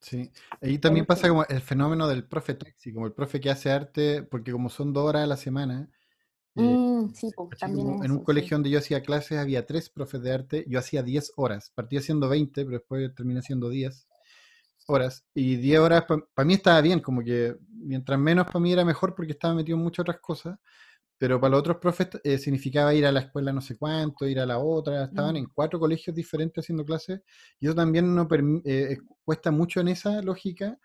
[0.00, 3.70] Sí, ahí también pasa como el fenómeno del profe taxi, como el profe que hace
[3.70, 5.95] arte, porque como son dos horas a la semana, eh,
[6.56, 10.32] mm, sí, pues, también en un colegio donde yo hacía clases había tres profes de
[10.32, 14.08] arte, yo hacía 10 horas, partí haciendo 20, pero después terminé haciendo 10
[14.86, 15.24] horas.
[15.34, 19.14] Y 10 horas para mí estaba bien, como que mientras menos para mí era mejor
[19.14, 20.58] porque estaba metido en muchas otras cosas,
[21.18, 24.40] pero para los otros profes eh, significaba ir a la escuela no sé cuánto, ir
[24.40, 25.38] a la otra, estaban mm.
[25.38, 27.20] en cuatro colegios diferentes haciendo clases,
[27.60, 28.28] y eso también no
[28.64, 30.78] eh, cuesta mucho en esa lógica.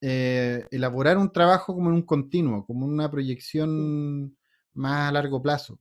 [0.00, 4.37] elaborar un trabajo como en un continuo, como una proyección
[4.78, 5.78] más a largo plazo.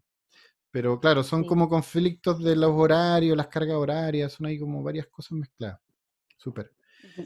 [0.72, 5.08] Pero claro, son como conflictos de los horarios, las cargas horarias, son ahí como varias
[5.08, 5.80] cosas mezcladas.
[6.38, 6.72] Súper.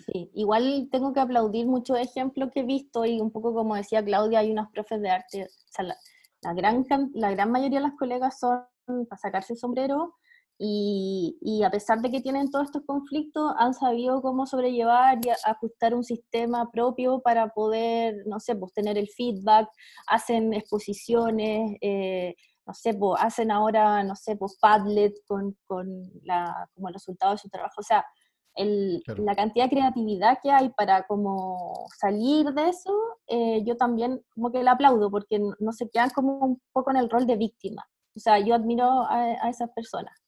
[0.05, 4.03] Sí, igual tengo que aplaudir muchos ejemplos que he visto y un poco como decía
[4.03, 5.47] Claudia, hay unos profes de arte,
[5.79, 10.15] la, gran, la gran mayoría de las colegas son para sacarse el sombrero
[10.63, 15.30] y, y, a pesar de que tienen todos estos conflictos, han sabido cómo sobrellevar y
[15.43, 19.67] ajustar un sistema propio para poder, no sé, pues tener el feedback,
[20.06, 22.36] hacen exposiciones, eh,
[22.67, 25.88] no sé, pues hacen ahora, no sé, pues Padlet con, con
[26.21, 27.74] la, como el resultado de su trabajo.
[27.80, 28.06] O sea,
[28.54, 32.93] el, la cantidad de creatividad que hay para como salir de eso,
[33.26, 36.97] eh, yo también como que la aplaudo porque no se quedan como un poco en
[36.97, 37.84] el rol de víctima.
[38.15, 40.20] O sea, yo admiro a esas personas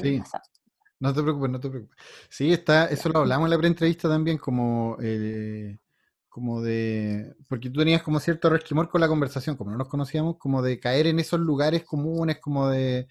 [0.00, 0.22] sí.
[1.00, 1.96] No te preocupes, no te preocupes.
[2.28, 5.78] Sí, está, eso lo hablamos en la preentrevista también, como, eh,
[6.28, 10.38] como de, porque tú tenías como cierto resquimor con la conversación, como no nos conocíamos,
[10.38, 13.06] como de caer en esos lugares comunes, como de,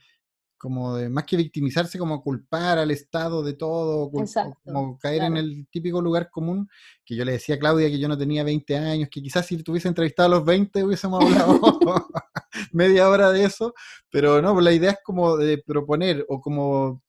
[0.58, 5.68] como de más que victimizarse, como culpar al Estado de todo, como caer en el
[5.70, 6.68] típico lugar común,
[7.06, 9.62] que yo le decía a Claudia que yo no tenía 20 años, que quizás si
[9.64, 11.60] tuviese entrevistado a los 20 hubiésemos hablado
[12.72, 13.74] media hora de eso,
[14.10, 17.04] pero no, pues la idea es como de proponer o como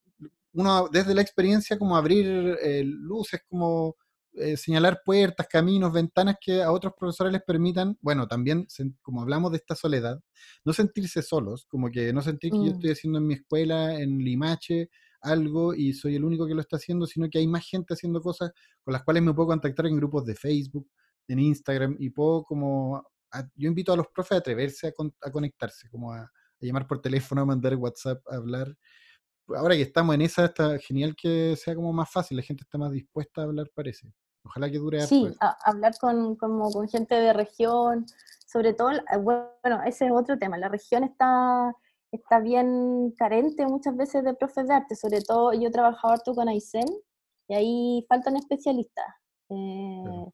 [0.52, 3.96] uno desde la experiencia como abrir eh, luces, como
[4.40, 8.66] eh, señalar puertas, caminos, ventanas que a otros profesores les permitan, bueno, también,
[9.02, 10.20] como hablamos de esta soledad,
[10.64, 12.74] no sentirse solos, como que no sentir que yo mm.
[12.74, 16.76] estoy haciendo en mi escuela, en Limache, algo y soy el único que lo está
[16.76, 19.96] haciendo, sino que hay más gente haciendo cosas con las cuales me puedo contactar en
[19.96, 20.88] grupos de Facebook,
[21.28, 23.04] en Instagram y puedo como,
[23.54, 27.42] yo invito a los profes a atreverse a, conectarse, como a, a, llamar por teléfono,
[27.42, 28.74] a mandar WhatsApp, a hablar.
[29.48, 32.78] Ahora que estamos en esa, está genial que sea como más fácil, la gente está
[32.78, 34.12] más dispuesta a hablar, parece.
[34.48, 35.30] Ojalá que dure Sí,
[35.64, 38.06] hablar con, como con gente de región,
[38.46, 41.74] sobre todo, eh, bueno, ese es otro tema, la región está,
[42.10, 46.34] está bien carente muchas veces de profes de arte, sobre todo yo he trabajado harto
[46.34, 46.88] con Aysén
[47.48, 49.06] y ahí faltan especialistas.
[49.50, 50.26] Eh,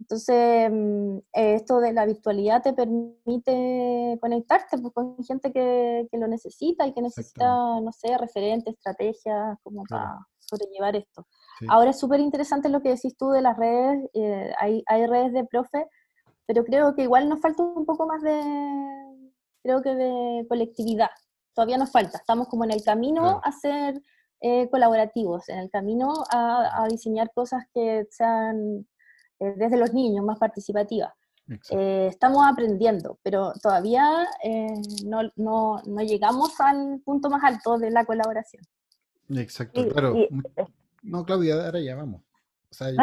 [0.00, 6.26] entonces, mm, esto de la virtualidad te permite conectarte pues, con gente que, que, lo
[6.26, 7.46] necesita y que necesita,
[7.80, 11.26] no sé, referentes, estrategias, como para sobrellevar esto.
[11.68, 15.32] Ahora es súper interesante lo que decís tú de las redes, eh, hay, hay, redes
[15.32, 15.86] de profe,
[16.46, 18.42] pero creo que igual nos falta un poco más de,
[19.62, 21.10] creo que de colectividad.
[21.54, 24.02] Todavía nos falta, estamos como en el camino a ser
[24.46, 28.86] eh, colaborativos, en el camino a, a, diseñar cosas que sean
[29.40, 31.14] eh, desde los niños, más participativa.
[31.70, 34.26] Eh, estamos aprendiendo, pero todavía
[35.06, 38.62] no, no, no, llegamos al punto más alto de la colaboración.
[39.30, 40.14] Exacto, claro.
[41.04, 42.22] No, Claudia, ahora ya vamos.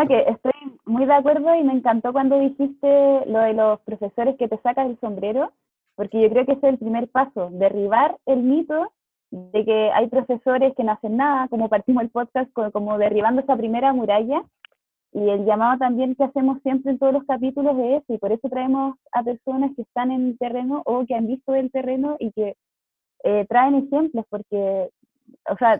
[0.07, 0.51] que estoy
[0.85, 4.89] muy de acuerdo y me encantó cuando dijiste lo de los profesores que te sacas
[4.89, 5.53] el sombrero,
[5.95, 8.91] porque yo creo que ese es el primer paso, derribar el mito
[9.29, 13.55] de que hay profesores que no hacen nada, como partimos el podcast, como derribando esa
[13.55, 14.43] primera muralla.
[15.13, 18.31] Y el llamado también que hacemos siempre en todos los capítulos es ese, y por
[18.31, 22.31] eso traemos a personas que están en terreno o que han visto el terreno y
[22.31, 22.55] que
[23.23, 24.89] eh, traen ejemplos, porque,
[25.49, 25.79] o sea,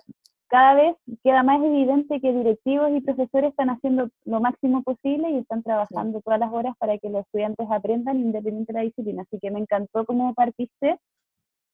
[0.51, 5.37] cada vez queda más evidente que directivos y profesores están haciendo lo máximo posible y
[5.37, 9.21] están trabajando todas las horas para que los estudiantes aprendan independiente de la disciplina.
[9.21, 10.99] Así que me encantó cómo partiste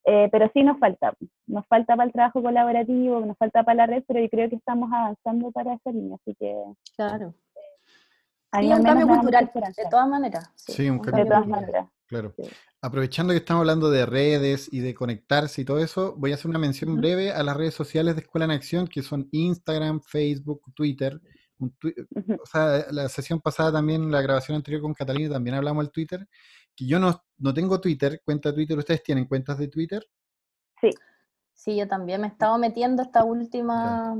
[0.09, 1.13] eh, pero sí nos falta,
[1.47, 4.55] nos falta para el trabajo colaborativo, nos falta para la red, pero yo creo que
[4.55, 6.55] estamos avanzando para esa línea, así que...
[6.95, 7.33] Claro.
[8.51, 10.49] Hay un cambio cultural, de todas maneras.
[10.55, 11.87] Sí, un, cambio de todas maneras.
[12.08, 12.34] Claro.
[12.82, 16.50] Aprovechando que estamos hablando de redes y de conectarse y todo eso, voy a hacer
[16.50, 20.62] una mención breve a las redes sociales de Escuela en Acción, que son Instagram, Facebook,
[20.74, 21.22] Twitter.
[21.60, 26.28] O sea, la sesión pasada también, la grabación anterior con Catalina, también hablamos del Twitter
[26.78, 30.08] que yo no, no tengo Twitter, cuenta Twitter, ¿ustedes tienen cuentas de Twitter?
[30.80, 30.91] Sí,
[31.52, 34.20] sí, yo también me he estado metiendo estas últimas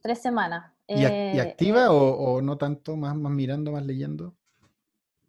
[0.00, 0.72] tres semanas.
[0.88, 4.34] ¿Y, eh, activa eh, o, no tanto, más, más mirando, más leyendo?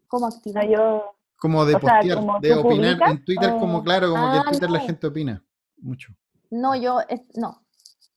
[0.07, 0.65] ¿Cómo activa?
[0.65, 1.16] yo...
[1.39, 4.79] Como de postear, de opinar en Twitter, como claro, como que en ah, Twitter la
[4.79, 5.45] gente opina
[5.77, 6.13] mucho.
[6.49, 6.99] No, yo,
[7.35, 7.63] no,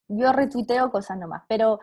[0.08, 1.80] yo retuiteo cosas nomás, pero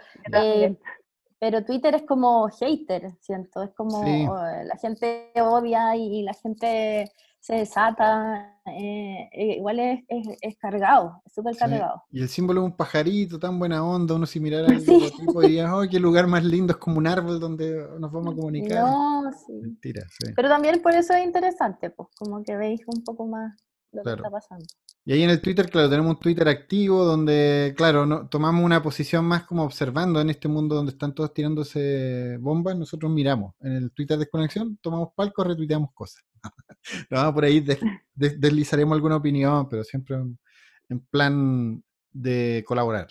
[1.40, 7.12] pero Twitter es como hater, siento, es como eh, la gente odia y, la gente
[7.40, 10.04] se desata, eh, eh, igual es,
[10.42, 12.04] es, cargado, es súper cargado.
[12.12, 15.12] Y el símbolo es un pajarito, tan buena onda, uno si mirara el sí.
[15.18, 18.36] tipo diría, oh, qué lugar más lindo, es como un árbol donde nos vamos a
[18.36, 18.84] comunicar.
[18.84, 19.54] No, sí.
[19.54, 20.34] Mentira, sí.
[20.36, 23.56] Pero también por eso es interesante, pues, como que veis un poco más
[23.92, 24.66] lo que está pasando.
[25.06, 28.84] Y ahí en el Twitter, claro, tenemos un Twitter activo donde, claro, no, tomamos una
[28.84, 33.54] posición más como observando en este mundo donde están todos tirándose bombas, nosotros miramos.
[33.62, 36.27] En el Twitter Desconexión tomamos palcos, retuiteamos cosas.
[37.10, 37.66] no, por ahí
[38.16, 40.18] deslizaremos alguna opinión, pero siempre
[40.90, 43.08] en, plan de colaborar.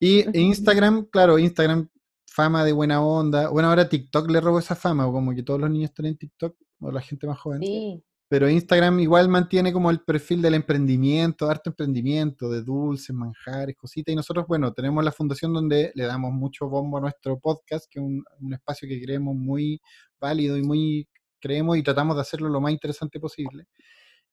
[0.00, 1.88] Y Instagram, claro, Instagram,
[2.26, 3.48] fama de buena onda.
[3.48, 6.16] Bueno, ahora TikTok le robó esa fama, o como que todos los niños están en
[6.16, 7.60] TikTok, o la gente más joven.
[7.60, 8.02] Sí.
[8.34, 14.12] Pero Instagram igual mantiene como el perfil del emprendimiento, harto emprendimiento, de dulces, manjares, cositas.
[14.12, 18.00] Y nosotros, bueno, tenemos la fundación donde le damos mucho bombo a nuestro podcast, que
[18.00, 19.80] es un, espacio que creemos muy
[20.18, 21.08] válido y muy
[21.44, 23.66] creemos y tratamos de hacerlo lo más interesante posible.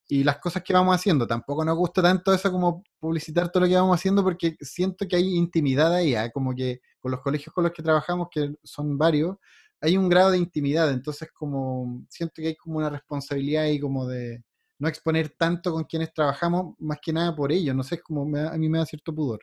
[0.07, 3.69] Y las cosas que vamos haciendo, tampoco nos gusta tanto eso como publicitar todo lo
[3.69, 6.31] que vamos haciendo porque siento que hay intimidad ahí, ¿ah?
[6.31, 9.37] como que con los colegios con los que trabajamos, que son varios,
[9.81, 14.07] hay un grado de intimidad, entonces como siento que hay como una responsabilidad y como
[14.07, 14.43] de
[14.79, 18.23] no exponer tanto con quienes trabajamos, más que nada por ello, no sé, es como
[18.37, 19.41] a mí me da cierto pudor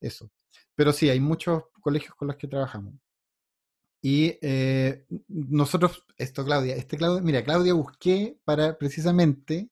[0.00, 0.30] eso.
[0.74, 2.94] Pero sí, hay muchos colegios con los que trabajamos.
[4.04, 9.70] Y eh, nosotros, esto Claudia, este Claudia, mira, Claudia busqué para precisamente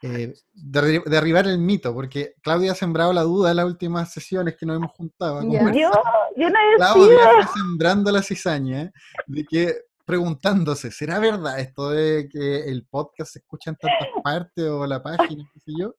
[0.00, 4.64] eh, derribar el mito, porque Claudia ha sembrado la duda en las últimas sesiones que
[4.64, 5.42] nos hemos juntado.
[5.42, 5.90] Yo,
[6.36, 8.90] yo no Claudia está sembrando la cizaña
[9.26, 9.74] de que
[10.06, 15.02] preguntándose, ¿será verdad esto de que el podcast se escucha en tantas partes o la
[15.02, 15.94] página, qué sé yo?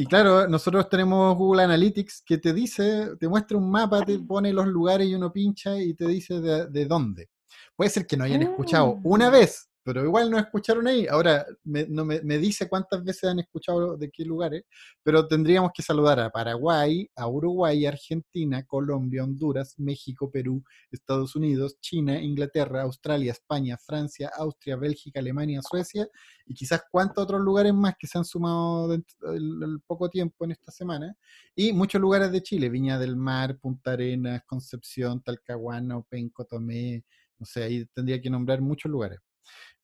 [0.00, 4.50] Y claro, nosotros tenemos Google Analytics que te dice, te muestra un mapa, te pone
[4.50, 7.28] los lugares y uno pincha y te dice de, de dónde.
[7.76, 9.32] Puede ser que no hayan escuchado una mm.
[9.32, 11.06] vez pero igual no escucharon ahí.
[11.06, 14.64] Ahora me, no me, dice cuántas veces han escuchado de qué lugares,
[15.02, 21.78] pero tendríamos que saludar a Paraguay, a Uruguay, Argentina, Colombia, Honduras, México, Perú, Estados Unidos,
[21.80, 26.08] China, Inglaterra, Australia, España, Francia, Austria, Bélgica, Alemania, Suecia
[26.46, 30.52] y quizás cuántos otros lugares más que se han sumado dentro del poco tiempo en
[30.52, 31.16] esta semana.
[31.54, 37.04] Y muchos lugares de Chile, Viña del Mar, Punta Arenas, Concepción, Talcahuano, Penco, Tomé,
[37.38, 39.18] no sé, ahí tendría que nombrar muchos lugares.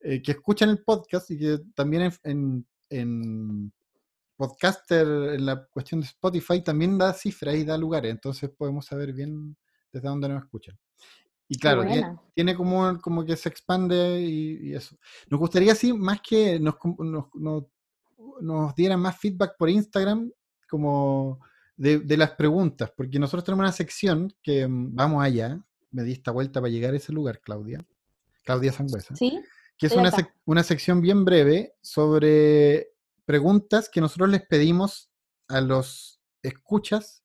[0.00, 3.72] Eh, que escuchan el podcast y que también en, en,
[4.36, 9.12] podcaster, en la cuestión de Spotify, también da cifras y da lugares, entonces podemos saber
[9.12, 9.56] bien
[9.90, 10.78] desde dónde nos escuchan.
[11.48, 11.84] Y claro,
[12.34, 14.96] tiene, como, como que se expande y, eso.
[15.30, 17.26] Nos gustaría, sí, más que nos, nos,
[18.40, 20.30] nos, dieran más feedback por Instagram,
[20.68, 21.40] como
[21.76, 25.60] de, de, las preguntas, porque nosotros tenemos una sección que mm, vamos allá,
[25.90, 27.84] me di esta vuelta para llegar a ese lugar, Claudia.
[28.46, 29.14] Claudia Sangüesa.
[29.14, 29.38] Sí
[29.78, 30.10] que es una,
[30.46, 32.92] una, sección bien breve sobre
[33.24, 35.10] preguntas que nosotros les pedimos
[35.48, 37.22] a los escuchas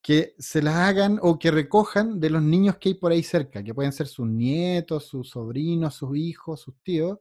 [0.00, 3.62] que se las hagan o que recojan de los niños que hay por ahí cerca,
[3.62, 7.18] que pueden ser sus nietos, sus sobrinos, sus hijos, sus tíos.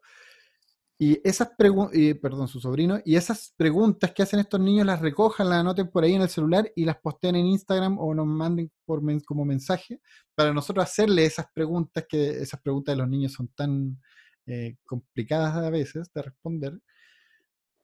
[0.99, 5.49] Y esas preguntas, perdón, sus sobrinos, y esas preguntas que hacen estos niños las recojan,
[5.49, 8.71] las anoten por ahí en el celular y las posteen en Instagram o nos manden
[8.85, 9.99] por como mensaje
[10.35, 13.99] para nosotros hacerle esas preguntas, que esas preguntas de los niños son tan
[14.45, 16.79] eh, complicadas a veces de responder,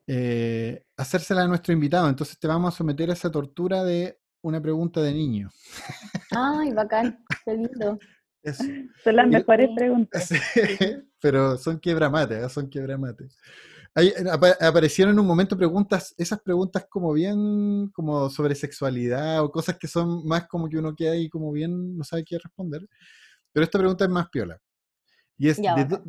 [0.08, 2.10] eh, a nuestro invitado.
[2.10, 5.50] Entonces te vamos a someter a esa tortura de una pregunta de niño.
[6.32, 8.00] Ay, bacán, qué lindo.
[8.58, 10.30] Son las mejores preguntas.
[11.22, 12.50] pero son quebramates, ¿eh?
[12.50, 13.38] son quebramates.
[13.96, 14.14] Hay,
[14.62, 19.88] aparecieron en un momento preguntas, esas preguntas como bien, como sobre sexualidad o cosas que
[19.88, 22.88] son más como que uno queda ahí como bien, no sabe qué responder.
[23.52, 24.60] Pero esta pregunta es más piola.
[25.38, 25.60] Y es,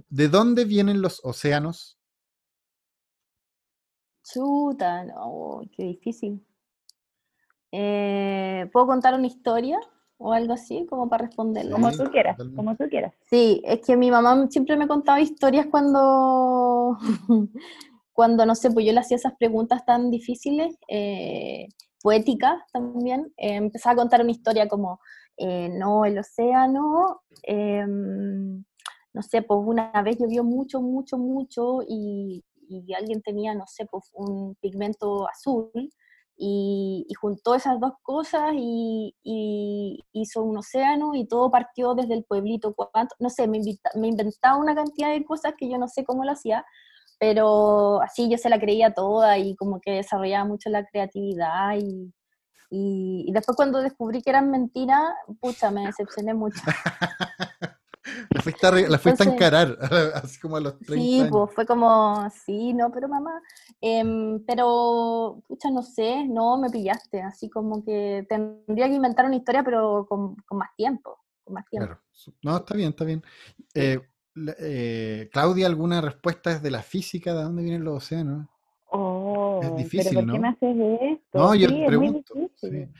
[0.08, 1.98] ¿de, dónde vienen los océanos?
[4.24, 6.44] Chuta, no, qué difícil.
[7.72, 9.78] Eh, ¿Puedo contar una historia
[10.20, 11.72] o algo así como para responderlo?
[11.72, 13.14] como tú quieras, como tú quieras.
[13.28, 16.98] Sí, es que mi mamá siempre me contaba historias cuando,
[18.12, 21.68] cuando no sé, pues yo le hacía esas preguntas tan difíciles, eh,
[22.02, 23.32] poéticas también.
[23.38, 25.00] Eh, empezaba a contar una historia como,
[25.38, 28.62] no, el océano, em,
[29.14, 33.86] no sé, pues una vez llovió mucho, mucho, mucho y, y alguien tenía, no sé,
[33.86, 35.70] pues un pigmento azul
[36.42, 39.14] y, juntó esas dos cosas y,
[40.12, 42.74] hizo un océano y todo partió desde el pueblito.
[43.18, 43.60] No sé, me,
[43.94, 46.64] me, inventaba una cantidad de cosas que yo no sé cómo lo hacía,
[47.18, 52.12] pero así yo se la creía toda y como que desarrollaba mucho la creatividad y,
[52.70, 56.60] y después cuando descubrí que eran mentiras, pucha, me decepcioné mucho.
[58.30, 59.78] La fuiste a, la fuiste a encarar,
[60.14, 63.42] así como a los 30 Sí, pues fue como, sí, no, pero mamá,
[63.80, 69.36] em, pero, pucha, no sé, no, me pillaste, así como que tendría que inventar una
[69.36, 71.88] historia, pero con, más tiempo, con más tiempo.
[71.88, 72.02] Claro,
[72.42, 73.22] no, está bien, está bien.
[73.74, 74.00] Eh,
[74.58, 78.46] eh, Claudia, ¿alguna respuesta desde la física de dónde vienen los océanos?
[78.92, 81.38] Oh, es difícil, ¿pero ¿por qué me haces esto?
[81.38, 82.34] No, yo pregunto.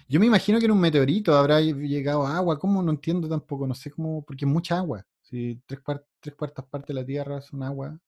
[0.09, 2.59] Yo me imagino que en un meteorito habrá llegado agua.
[2.59, 2.83] ¿Cómo?
[2.83, 3.67] No entiendo tampoco.
[3.67, 5.05] No sé cómo, porque es mucha agua.
[5.23, 5.81] Si tres,
[6.21, 7.99] tres cuartas partes de la Tierra son agua,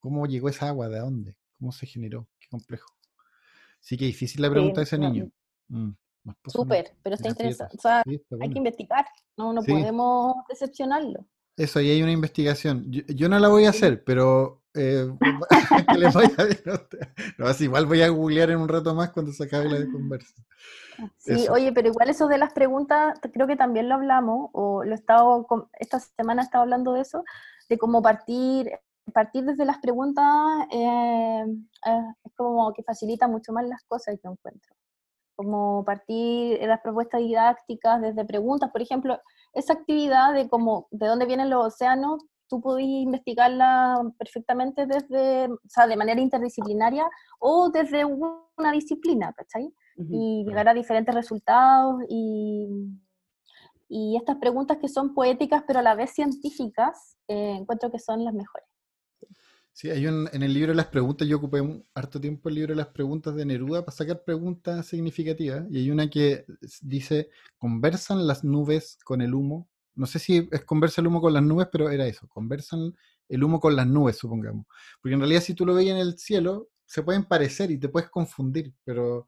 [0.00, 0.88] ¿cómo llegó esa agua?
[0.88, 1.36] ¿De dónde?
[1.58, 2.26] ¿Cómo se generó?
[2.38, 2.92] Qué complejo.
[3.80, 5.30] Sí, que difícil la pregunta de ese niño.
[5.68, 5.90] Mm,
[6.46, 7.76] Súper, pero está interesante.
[7.76, 9.06] O sea, hay que investigar.
[9.36, 11.26] No, no podemos decepcionarlo.
[11.56, 12.90] Eso, ahí hay una investigación.
[12.90, 15.06] Yo, no la voy a hacer, pero eh,
[15.88, 16.80] que les vaya bien
[17.38, 20.34] No, así, igual voy a googlear en un rato más cuando se acabe la conversa.
[21.18, 24.92] Sí, oye, pero igual eso de las preguntas, creo que también lo hablamos, o lo
[24.92, 25.46] he estado,
[25.78, 27.24] esta semana he estado hablando de eso,
[27.68, 28.70] de cómo partir,
[29.12, 30.24] partir desde las preguntas
[30.70, 31.44] eh,
[31.86, 34.74] eh, es como que facilita mucho más las cosas, yo encuentro.
[35.34, 39.18] Como partir las propuestas didácticas desde preguntas, por ejemplo,
[39.54, 42.22] esa actividad de cómo, de dónde vienen los océanos,
[42.52, 49.72] tú podés investigarla perfectamente desde, o sea, de manera interdisciplinaria o desde una disciplina, ¿cachai?
[49.96, 52.66] y llegar a diferentes resultados y,
[53.88, 58.22] y, estas preguntas que son poéticas pero a la vez científicas, eh, encuentro que son
[58.22, 58.68] las mejores.
[59.72, 62.56] Sí, hay un, en el libro de las preguntas, yo ocupé un harto tiempo el
[62.56, 66.44] libro de las preguntas de Neruda para sacar preguntas significativas, y hay una que
[66.82, 69.70] dice, ¿conversan las nubes con el humo?
[69.94, 72.94] No sé si es conversa el humo con las nubes, pero era eso, conversan
[73.28, 74.66] el humo con las nubes, supongamos.
[75.00, 77.88] Porque en realidad si tú lo veis en el cielo, se pueden parecer y te
[77.88, 79.26] puedes confundir, pero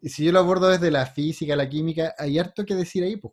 [0.00, 3.16] y si yo lo abordo desde la física, la química, hay harto que decir ahí,
[3.16, 3.32] pues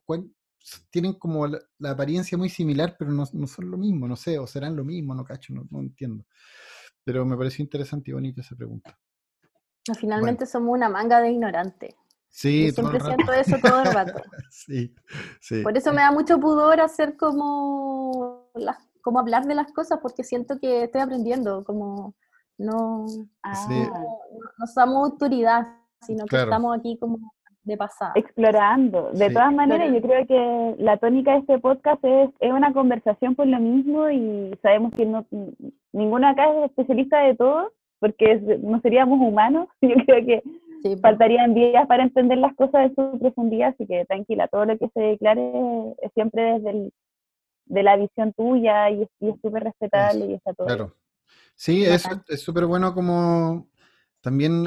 [0.91, 4.75] tienen como la, apariencia muy similar, pero no, son lo mismo, no sé, o serán
[4.75, 6.25] lo mismo, no cacho, no, entiendo.
[7.03, 8.97] Pero me pareció interesante y bonita esa pregunta.
[9.99, 11.95] Finalmente somos una manga de ignorantes.
[12.29, 14.21] Sí, siempre siento eso todo el rato.
[14.51, 14.93] sí,
[15.41, 15.61] sí.
[15.61, 20.23] Por eso me da mucho pudor hacer como, las, como hablar de las cosas, porque
[20.23, 22.15] siento que estoy aprendiendo, como
[22.57, 23.05] no,
[23.43, 24.17] ah, no,
[24.57, 27.19] no somos autoridad sino que estamos aquí como
[27.63, 28.13] de pasada.
[28.15, 29.11] Explorando.
[29.11, 33.35] De todas maneras, yo creo que la tónica de este podcast es, es una conversación
[33.35, 35.25] por lo mismo y sabemos que no,
[35.91, 39.67] ninguno acá es especialista de todo, porque no seríamos humanos.
[39.81, 40.43] Yo creo que
[41.01, 44.89] faltarían días para entender las cosas de su profundidad, así que tranquila, todo lo que
[44.93, 45.51] se declare
[46.01, 46.93] es siempre desde el,
[47.65, 49.09] de la visión tuya y es
[49.41, 50.67] súper respetable y está todo.
[50.67, 50.95] Claro.
[51.55, 52.03] Sí, es
[52.37, 53.67] súper bueno como
[54.21, 54.63] también,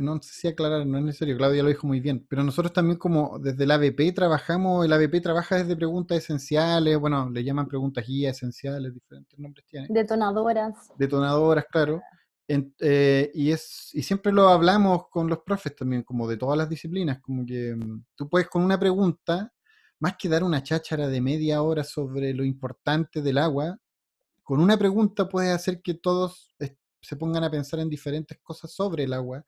[0.00, 2.98] no sé si aclarar, no es necesario, Claudia lo dijo muy bien, pero nosotros también
[2.98, 8.06] como desde el ABP trabajamos, el ABP trabaja desde preguntas esenciales, bueno, le llaman preguntas
[8.06, 9.92] guía esenciales, diferentes nombres tienen.
[9.92, 10.74] Detonadoras.
[10.96, 12.00] Detonadoras, claro.
[12.48, 16.68] Eh, y, es, y siempre lo hablamos con los profes también, como de todas las
[16.68, 19.52] disciplinas, como que mm, tú puedes con una pregunta,
[20.00, 23.78] más que dar una cháchara de media hora sobre lo importante del agua,
[24.42, 26.54] con una pregunta puedes hacer que todos
[27.02, 29.44] se pongan a pensar en diferentes cosas sobre el agua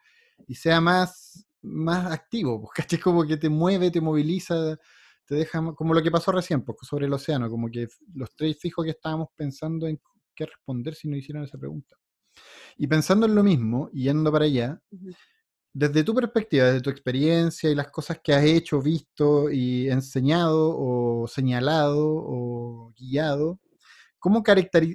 [0.46, 4.78] y sea más, más activo, porque es como que te mueve, te moviliza,
[5.24, 8.59] te deja, como lo que pasó recién, pues, sobre el océano, como que los tres
[8.59, 10.01] fijos que estábamos pensando en
[10.34, 11.96] qué responder si no hicieran esa pregunta.
[12.76, 14.80] Y pensando en lo mismo, y yendo para allá,
[15.72, 20.76] desde tu perspectiva, desde tu experiencia y las cosas que has hecho, visto y enseñado
[20.76, 23.61] o señalado o guiado,
[24.18, 24.43] ¿cómo,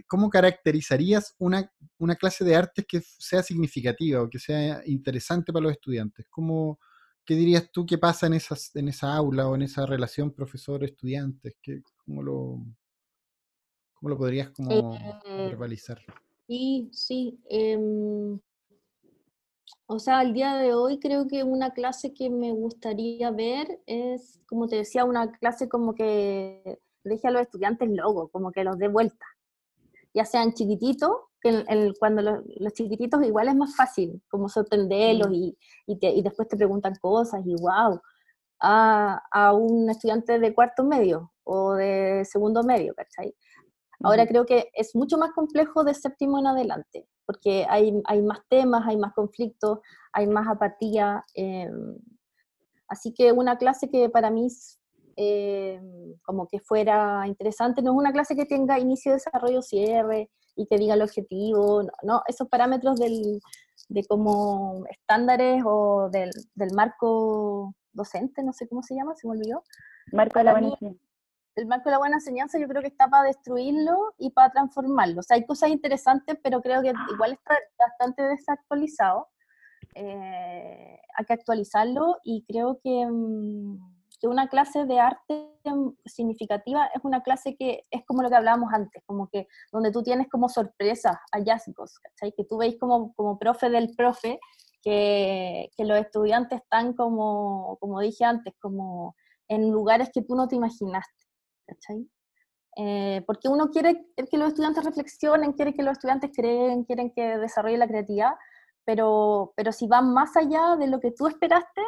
[0.07, 5.63] cómo caracterizarías una, una, clase de artes que sea significativa o que sea interesante para
[5.63, 6.25] los estudiantes?
[6.29, 6.79] ¿Cómo,
[7.25, 11.55] ¿Qué dirías tú que pasa en, esas, en esa aula o en esa relación profesor-estudiantes?
[12.05, 12.65] ¿Cómo lo,
[13.93, 16.01] cómo lo podrías como eh, verbalizar?
[16.47, 17.39] Sí, sí.
[17.49, 18.39] Em,
[19.87, 24.41] o sea, al día de hoy creo que una clase que me gustaría ver es,
[24.47, 28.77] como te decía, una clase como que deje a los estudiantes logos, como que los
[28.77, 29.25] dé vuelta.
[30.13, 31.63] Ya sean chiquititos, que
[31.99, 35.33] cuando los, chiquititos igual es más fácil, como sorprenderlos mm.
[35.33, 38.01] y, y, después te preguntan cosas y wow,
[38.59, 43.35] a, a un estudiante de cuarto medio o de segundo medio, ¿cachai?
[44.05, 48.39] Ahora creo que es mucho más complejo de séptimo en adelante, porque hay, hay más
[48.49, 49.79] temas, hay más conflictos,
[50.13, 51.25] hay más apatía.
[51.33, 51.97] Em,
[52.87, 54.47] así que una clase que para mí
[55.17, 55.81] eh,
[56.23, 60.77] como que fuera interesante, no es una clase que tenga inicio, desarrollo, cierre y que
[60.77, 63.41] diga el objetivo, no, esos parámetros del,
[63.89, 69.33] de como estándares o del, del, marco docente, no sé cómo se llama, se me
[69.33, 69.63] olvidó.
[70.11, 70.53] Marco de la
[71.55, 75.19] el marco de la buena enseñanza yo creo que está para destruirlo y para transformarlo.
[75.19, 79.27] O sea, hay cosas interesantes, pero creo que igual está bastante desactualizado.
[79.95, 83.77] Eh, hay que actualizarlo y creo que, mm,
[84.19, 85.51] que, una clase de arte
[86.05, 90.03] significativa es una clase que es como lo que hablábamos antes, como que donde tú
[90.03, 92.33] tienes como sorpresas, hallazgos, ¿cachai?
[92.33, 94.39] Que tú veis como, como profe del profe
[94.81, 99.15] que, que los estudiantes están como, como dije antes, como
[99.47, 101.24] en lugares que tú no te imaginaste.
[101.65, 102.07] ¿Cachai?
[102.77, 107.37] Eh, porque uno quiere que los estudiantes reflexionen, quiere que los estudiantes creen, quieren que
[107.37, 108.33] desarrolle la creatividad,
[108.83, 111.81] pero, pero si van más allá de lo que tú esperaste,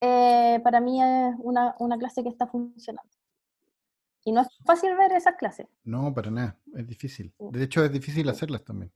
[0.00, 3.10] eh, para mí es una, una, clase que está funcionando.
[4.24, 5.66] Y no es fácil ver esas clases.
[5.84, 7.32] No, para nada, es difícil.
[7.38, 8.92] De hecho, es difícil hacerlas también.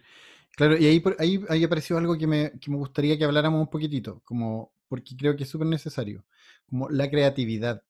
[0.51, 3.69] Claro, y ahí, ahí, ahí apareció algo que me, que me gustaría que habláramos un
[3.69, 6.25] poquitito, como, porque creo que es súper necesario,
[6.69, 7.83] como la creatividad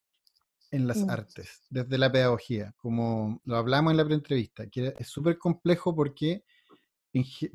[0.74, 1.10] en las mm.
[1.10, 6.42] artes, desde la pedagogía, como lo hablamos en la preentrevista, que es súper complejo porque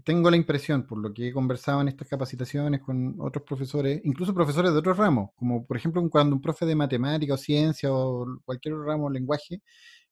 [0.06, 4.34] tengo la impresión, por lo que he conversado en estas capacitaciones con otros profesores, incluso
[4.34, 8.26] profesores de otros ramos, como por ejemplo cuando un profe de matemática o ciencia o
[8.46, 9.62] cualquier ramo lenguaje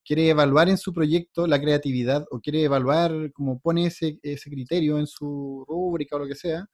[0.03, 4.99] quiere evaluar en su proyecto la creatividad o quiere evaluar como pone ese, ese criterio
[4.99, 6.67] en su rúbrica o lo que sea,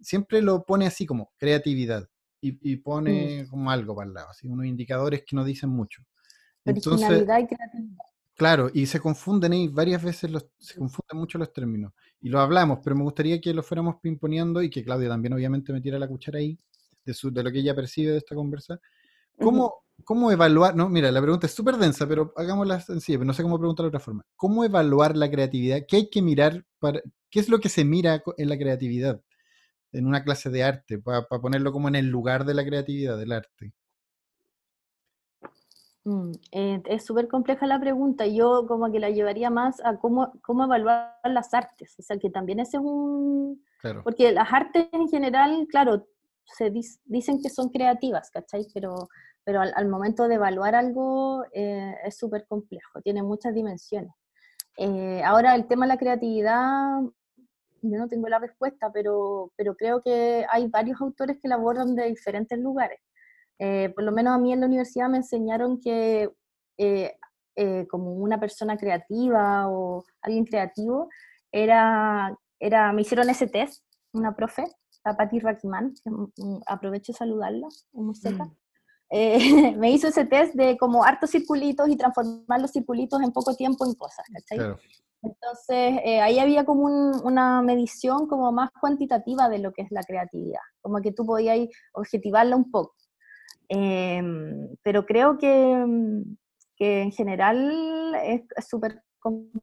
[0.00, 2.08] siempre lo pone así como creatividad
[2.40, 2.82] y, mm.
[2.82, 6.02] pone como algo para el lado, así, unos indicadores que no dicen mucho.
[6.64, 8.08] Entonces, y creatividad.
[8.38, 11.92] Claro, y se confunden ahí varias veces, los, se confunden mucho los términos.
[12.20, 15.72] Y lo hablamos, pero me gustaría que lo fuéramos pimponeando y que Claudia también obviamente
[15.72, 16.56] metiera la cuchara ahí
[17.04, 18.78] de, su, de lo que ella percibe de esta conversa.
[19.40, 20.76] ¿Cómo, ¿Cómo evaluar?
[20.76, 23.84] No, mira, la pregunta es súper densa, pero hagámosla sencilla, pero no sé cómo preguntar
[23.84, 24.22] de otra forma.
[24.36, 25.80] ¿Cómo evaluar la creatividad?
[25.88, 29.20] ¿Qué hay que mirar para, qué es lo que se mira en la creatividad?
[29.92, 33.32] En una clase de arte, para ponerlo como en el lugar de la creatividad del
[33.32, 33.72] arte?
[36.04, 38.26] Mm, eh, es súper compleja la pregunta.
[38.26, 41.94] Yo como que la llevaría más a cómo, cómo evaluar las artes.
[41.98, 43.62] O sea, que también ese es un...
[44.02, 46.06] Porque las artes en general, claro,
[46.44, 46.72] se
[47.04, 48.66] dicen que son creativas, ¿cachai?
[48.74, 49.08] Pero,
[49.44, 54.12] pero al, momento de evaluar algo eh, es súper complejo, tiene muchas dimensiones.
[54.78, 57.00] Eh, ahora, el tema de la creatividad,
[57.82, 61.94] yo no tengo la respuesta, pero, pero creo que hay varios autores que la abordan
[61.94, 63.00] de diferentes lugares.
[63.58, 66.30] Eh, por lo menos a mí en la universidad me enseñaron que
[66.76, 67.16] eh,
[67.56, 71.08] eh, como una persona creativa o alguien creativo,
[71.50, 74.64] era, era, me hicieron ese test, una profe,
[75.04, 75.94] la Patti Rakiman,
[76.66, 78.12] aprovecho de saludarla, mm.
[79.78, 83.86] me hizo ese test de como hartos circulitos y transformar los circulitos en poco tiempo
[83.86, 84.76] en cosas, ¿cachai?
[85.22, 90.02] Entonces, eh, ahí había como una medición como más cuantitativa de lo que es la
[90.02, 92.94] creatividad, como que tú podías objetivarla un poco.
[93.68, 95.72] Em, pero creo que,
[96.80, 99.60] en general es súper complejo,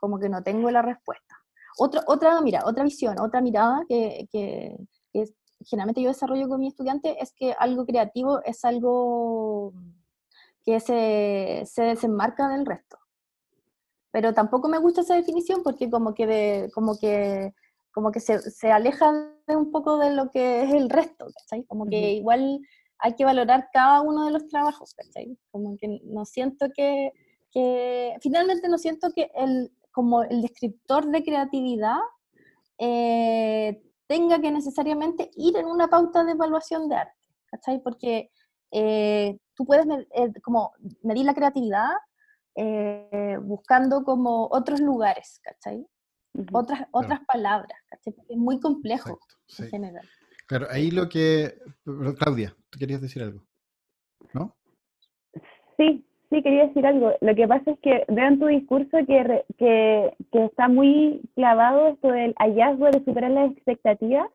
[0.00, 1.36] como que no tengo la respuesta.
[1.78, 4.28] Otra, otra, mira, otra visión, otra mirada que,
[5.66, 9.72] generalmente yo desarrollo con mi estudiante es que algo creativo es algo
[10.64, 12.98] que se, se desenmarca del resto.
[14.14, 17.52] Pero tampoco me gusta esa definición porque como que, de, como que,
[17.92, 19.12] como que se, se, aleja
[19.48, 21.64] de un poco de lo que es el resto, ¿cachai?
[21.64, 22.60] Como que igual
[22.98, 25.36] hay que valorar cada uno de los trabajos, ¿cachai?
[25.50, 27.10] Como que no siento que,
[27.50, 31.98] que finalmente no siento que el, como el descriptor de creatividad
[32.78, 37.82] eh, tenga que necesariamente ir en una pauta de evaluación de arte, ¿cachai?
[37.82, 38.30] Porque
[38.70, 40.70] eh, tú puedes eh, como
[41.02, 41.88] medir la creatividad
[43.42, 45.86] buscando como otros lugares, ¿cachai?
[46.52, 48.14] Otras, otras palabras, ¿cachai?
[48.28, 49.18] es muy complejo
[49.58, 50.06] en general.
[50.46, 51.54] Claro, ahí lo que...
[52.18, 53.42] Claudia, ¿tú querías decir algo?
[54.32, 54.56] ¿No?
[55.76, 57.12] Sí, sí, quería decir algo.
[57.20, 61.88] Lo que pasa es que veo en tu discurso que, que, que está muy clavado
[61.88, 64.28] esto del hallazgo de superar las expectativas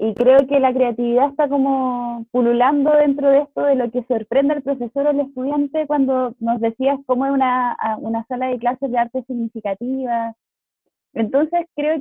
[0.00, 4.54] y creo que la creatividad está como pululando dentro de esto de lo que sorprende
[4.54, 8.92] al profesor o al estudiante cuando nos decías cómo es una, una sala de clases
[8.92, 10.34] de arte significativa.
[11.14, 12.00] Entonces creo,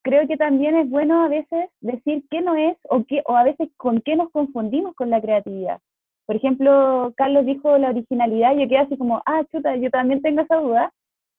[0.00, 3.44] creo que también es bueno a veces decir qué no es o, qué, o a
[3.44, 5.80] veces con qué nos confundimos con la creatividad.
[6.24, 10.40] Por ejemplo, Carlos dijo la originalidad yo quedé así como, ah, chuta, yo también tengo
[10.40, 10.90] esa duda.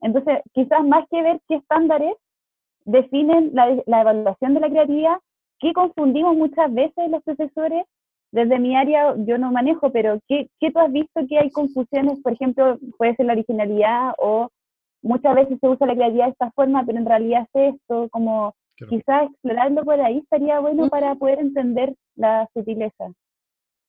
[0.01, 2.13] Entonces, quizás más que ver qué estándares
[2.83, 5.17] definen la, la evaluación de la creatividad,
[5.59, 7.85] ¿qué confundimos muchas veces los profesores?
[8.31, 12.19] Desde mi área yo no manejo, pero ¿qué, ¿qué tú has visto que hay confusiones?
[12.21, 14.49] Por ejemplo, puede ser la originalidad o
[15.01, 18.53] muchas veces se usa la creatividad de esta forma, pero en realidad es esto, como
[18.89, 23.13] quizás explorarlo por ahí estaría bueno para poder entender la sutileza.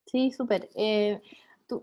[0.07, 0.69] Sí, súper.
[0.77, 1.21] Eh,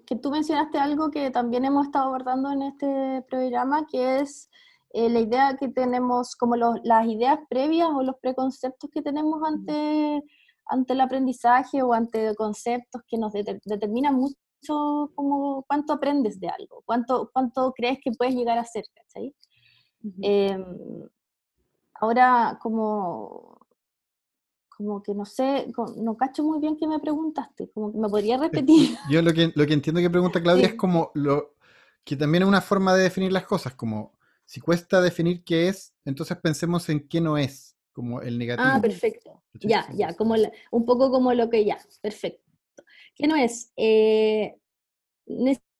[0.06, 4.50] que tú mencionaste algo que también hemos estado abordando en este programa, que es
[4.94, 10.22] eh, la idea que tenemos, como las ideas previas o los preconceptos que tenemos ante,
[10.68, 16.84] ante el aprendizaje o ante conceptos que nos determinan mucho como cuánto aprendes de algo,
[16.86, 19.34] cuánto, cuánto crees que puedes llegar a ser, ¿cachai?
[20.22, 20.64] Em,
[21.96, 23.66] ahora, como,
[24.78, 28.38] como que no sé, no cacho muy bien qué me preguntaste, como que me podría
[28.38, 28.96] repetir.
[29.10, 31.56] Yo lo que, lo que entiendo que pregunta Claudia es como lo
[32.04, 34.14] que también es una forma de definir las cosas, como
[34.46, 38.70] si cuesta definir qué es, entonces pensemos en qué no es, como el negativo.
[38.72, 39.44] Ah, perfecto.
[39.54, 40.36] Ya, ya, como
[40.72, 42.52] un poco como lo que ya, perfecto.
[43.16, 44.56] Que no es, eh,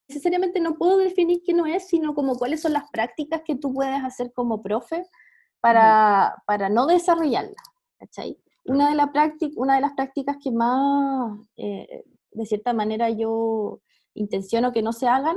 [0.08, 3.72] necesariamente no puedo definir qué no es, sino como cuáles son las prácticas que tú
[3.72, 5.04] puedes hacer como profe
[5.60, 7.54] para, para no desarrollarlas,
[8.64, 9.10] Una de, la
[9.56, 13.80] una de las prácticas que más, eh, de cierta manera, yo
[14.14, 15.36] intenciono que no se hagan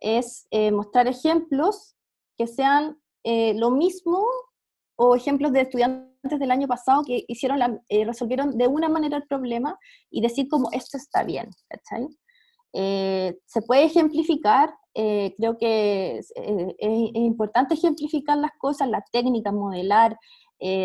[0.00, 1.96] es eh, mostrar ejemplos
[2.36, 4.26] que sean lo mismo
[4.96, 9.16] o ejemplos de estudiantes del año pasado que hicieron la, eh, resolvieron de una manera
[9.16, 9.78] el problema
[10.10, 11.50] y decir como esto está bien,
[12.72, 16.32] eh, se puede ejemplificar, eh, creo que es,
[17.14, 20.16] importante ejemplificar las cosas, la técnica, modelar,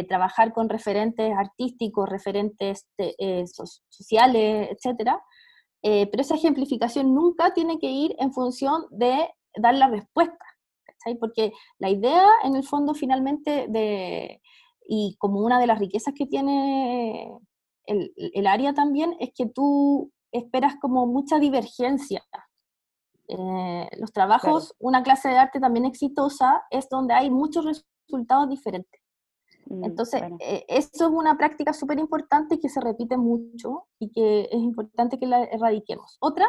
[0.09, 2.87] trabajar con referentes artísticos, referentes
[3.89, 5.11] sociales, etc.
[5.83, 10.46] pero esa ejemplificación nunca tiene que ir en función de dar la respuesta,
[11.19, 14.41] porque la idea en el fondo finalmente de,
[14.87, 17.31] y como una de las riquezas que tiene
[17.85, 22.23] el, el área también es que tú esperas como mucha divergencia.
[23.27, 29.01] Eh, los trabajos, una clase de arte también exitosa es donde hay muchos resultados diferentes.
[29.65, 34.43] Mm, Entonces, eh, eso es una práctica súper importante que se repite mucho y que
[34.43, 36.17] es importante que la erradiquemos.
[36.21, 36.47] Otra,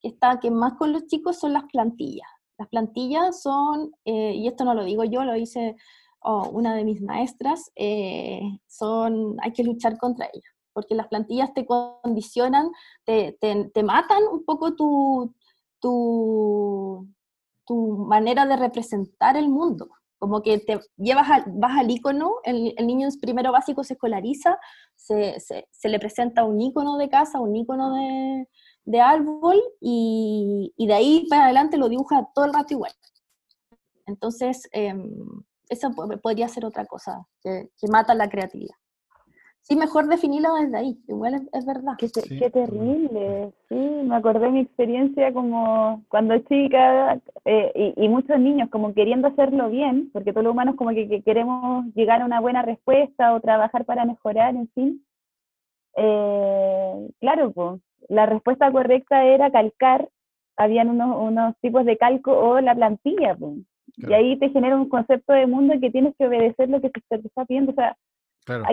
[0.00, 2.28] que está que más con los chicos, son las plantillas.
[2.58, 5.76] Las plantillas son, eh, y esto no lo digo yo, lo dice
[6.52, 11.66] una de mis maestras, eh, son, hay que luchar contra ellas, porque las plantillas te
[11.66, 12.70] condicionan,
[13.04, 15.32] te, te, matan un poco tu,
[15.80, 17.06] tu,
[17.64, 19.88] tu, manera de representar el mundo.
[20.18, 24.58] Como que te llevas vas al icono, el, el, niño primero básico se escolariza,
[24.96, 28.48] se, se, se, le presenta un icono de casa, un icono de,
[28.86, 32.92] de árbol, y, y, de ahí para adelante lo dibuja todo el rato igual.
[34.06, 35.10] Entonces, em,
[35.68, 35.90] eso
[36.22, 38.74] podría ser otra cosa que, mata la creatividad.
[39.62, 41.94] Sí, mejor definirlo desde ahí, igual es, verdad.
[41.98, 42.08] Qué,
[42.50, 48.94] terrible, sí, me acordé de mi experiencia como cuando chica eh, y, muchos niños como
[48.94, 53.34] queriendo hacerlo bien, porque todos los humanos como que, queremos llegar a una buena respuesta
[53.34, 55.04] o trabajar para mejorar, en fin.
[55.96, 60.08] Eh, claro, pues, la respuesta correcta era calcar,
[60.56, 63.58] habían unos, unos tipos de calco o la plantilla, pues
[63.96, 67.00] Y ahí te genera un concepto de mundo que tienes que obedecer lo que te,
[67.08, 67.72] te está pidiendo.
[67.72, 67.96] O sea,
[68.46, 68.64] Claro.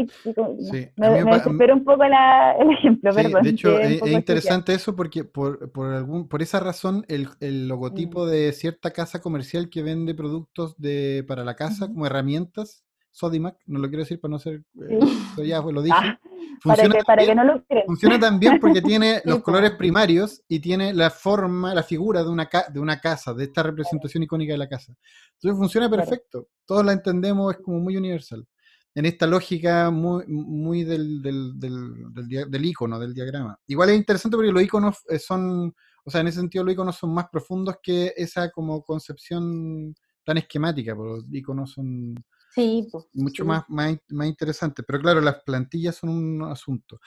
[0.59, 0.87] sí.
[0.97, 2.03] Me, me un poco
[2.59, 3.43] el ejemplo, perdón.
[3.43, 8.23] De hecho, es, interesante eso porque por, por, algún, por esa razón el, el logotipo
[8.23, 8.29] mm.
[8.29, 13.79] de cierta casa comercial que vende productos de, para la casa como herramientas, Sodimac, no
[13.79, 14.99] lo quiero decir para no ser, eh,
[15.43, 15.97] ya lo dije.
[15.97, 16.19] Ah,
[16.61, 17.85] funciona, para que, no lo crean.
[17.85, 22.49] Funciona también porque tiene los colores primarios y tiene la forma, la figura de una,
[22.71, 24.93] de una casa, de esta representación icónica de la casa.
[25.33, 26.49] Entonces funciona perfecto.
[26.65, 28.47] Todos la entendemos, es como muy universal
[28.95, 33.59] en esta lógica muy, muy del, del, del, del, icono, del diagrama.
[33.67, 35.73] Igual es interesante porque los iconos eh, son,
[36.03, 40.37] o sea, en ese sentido los iconos son más profundos que esa como concepción tan
[40.37, 42.15] esquemática, porque los iconos son
[42.55, 44.85] pues, mucho Más, más, más interesantes.
[44.85, 46.99] Pero claro, las plantillas son un asunto.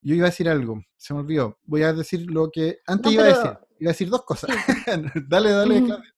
[0.00, 1.58] Yo iba a decir algo, se me olvidó.
[1.64, 3.58] Voy a decir lo que antes iba a decir.
[3.78, 4.50] Iba a decir dos cosas.
[5.28, 6.12] dale, dale, Claudia.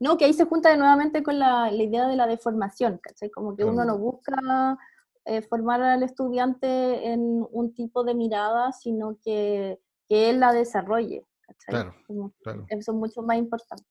[0.00, 3.30] No, que ahí se junta nuevamente con la, idea de la deformación, ¿cachai?
[3.30, 4.78] Como que uno no busca
[5.24, 11.24] eh, formar al estudiante en un tipo de mirada, sino que, que él la desarrolle,
[11.42, 11.92] ¿cachai?
[12.06, 12.66] Claro, claro.
[12.68, 13.86] Eso es mucho más importante.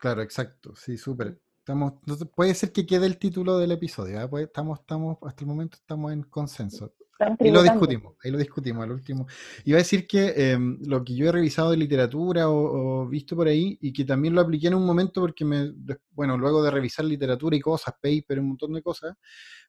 [0.00, 1.40] Claro, exacto, sí, súper.
[1.66, 1.94] Estamos,
[2.32, 4.42] puede ser que quede el título del episodio, ¿eh?
[4.44, 6.94] estamos, estamos, hasta el momento estamos en consenso.
[7.40, 9.26] Ahí lo discutimos, ahí lo discutimos al último.
[9.64, 13.48] Iba a decir que em, lo que yo he revisado de literatura o, visto por
[13.48, 15.72] ahí, y que también lo apliqué en un momento porque me,
[16.12, 19.16] bueno, luego de revisar literatura y cosas, paper, un montón de cosas,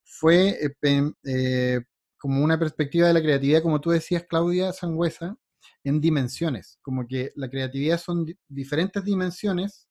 [0.04, 1.82] fue eh, eh,
[2.20, 5.36] como una perspectiva de la creatividad, como tú decías, Claudia Sangüesa,
[5.84, 9.90] en dimensiones, como que la creatividad son diferentes dimensiones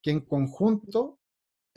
[0.00, 1.17] que en conjunto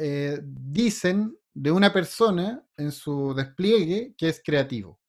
[0.04, 5.00] eh, dicen de una persona en su despliegue que es creativo.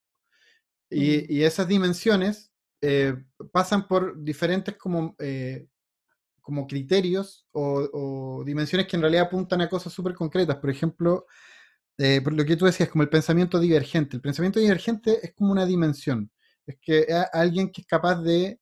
[0.91, 3.15] Y, esas dimensiones eh,
[3.53, 5.67] pasan por diferentes como, eh,
[6.43, 10.57] como criterios o, dimensiones que en realidad apuntan a cosas súper concretas.
[10.57, 11.25] Por ejemplo,
[12.23, 14.17] por lo que tú decías, como el pensamiento divergente.
[14.17, 16.31] El pensamiento divergente es como una dimensión.
[16.67, 18.61] Es que alguien que es capaz de...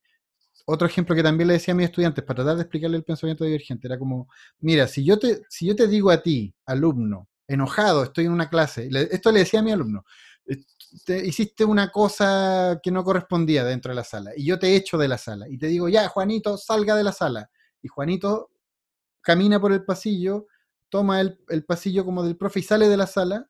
[0.66, 3.44] Otro ejemplo que también le decía a mis estudiantes para tratar de explicarle el pensamiento
[3.44, 4.28] divergente era como,
[4.60, 8.48] mira, si yo te, si yo te digo a ti, alumno, enojado, estoy en una
[8.48, 10.04] clase, esto le decía a mi alumno,
[11.24, 15.08] hiciste una cosa que no correspondía dentro de la sala y yo te echo de
[15.08, 17.50] la sala y te digo, ya, Juanito, salga de la sala.
[17.82, 18.50] Y Juanito
[19.20, 20.46] camina por el pasillo,
[20.88, 23.48] toma el, pasillo como del profe y sale de la sala.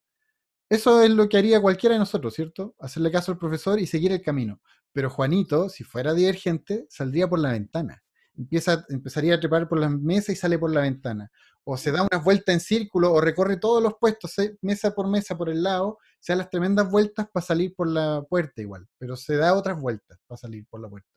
[0.69, 2.75] Eso es lo que haría cualquiera de nosotros, ¿cierto?
[2.79, 4.61] Hacerle caso al profesor y seguir el camino.
[4.93, 8.03] Pero Juanito, si fuera divergente, saldría por la ventana.
[8.37, 11.31] Empieza, empezaría a trepar por las mesas y sale por la ventana
[11.65, 15.37] o se da una vuelta en círculo, o recorre todos los puestos, mesa por mesa
[15.37, 19.17] por el lado, se da las tremendas vueltas para salir por la puerta igual, pero
[19.17, 21.09] se da otras vueltas para salir por la puerta.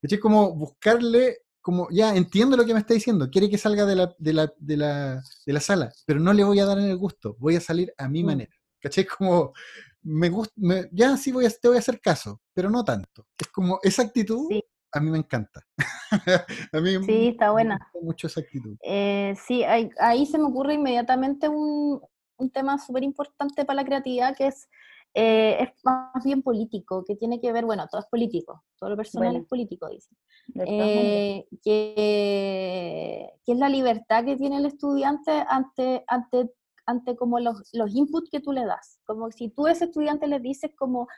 [0.00, 3.96] Es como buscarle, como, ya entiendo lo que me está diciendo, quiere que salga de
[3.96, 6.90] la, de la, de la, de la sala, pero no le voy a dar en
[6.90, 8.26] el gusto, voy a salir a mi mm.
[8.26, 8.52] manera.
[8.80, 9.06] ¿Cachai?
[9.06, 9.52] Como,
[10.02, 10.54] me gusta,
[10.92, 13.26] ya sí voy a, te voy a hacer caso, pero no tanto.
[13.38, 14.48] Es como esa actitud
[14.92, 15.60] a mí me encanta.
[16.72, 17.76] a mí sí, está buena.
[17.76, 18.76] Me gusta mucho esa actitud.
[18.82, 22.00] Eh, sí, ahí, se me ocurre inmediatamente un,
[22.36, 24.68] un tema súper importante para la creatividad que es,
[25.14, 28.96] eh, es más bien político, que tiene que ver, bueno, todo es político, todo lo
[28.96, 30.14] personal es político, dice.
[30.66, 36.50] Eh, que, que, es la libertad que tiene el estudiante ante, ante,
[36.86, 38.98] ante como los, los inputs que tú le das.
[39.04, 41.08] Como si tú a ese estudiante le dices como,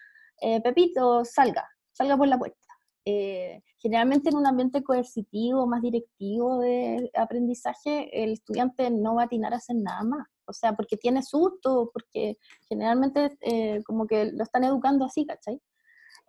[0.63, 2.65] Pepito, salga, salga por la puerta
[3.07, 9.25] eh, generalmente en un ambiente coercitivo, más directivo de aprendizaje, el estudiante no va a
[9.27, 10.27] atinar a hacer nada más.
[10.47, 12.39] O sea, porque tiene susto, porque
[12.69, 15.61] generalmente eh, como que lo están educando así, ¿cachai?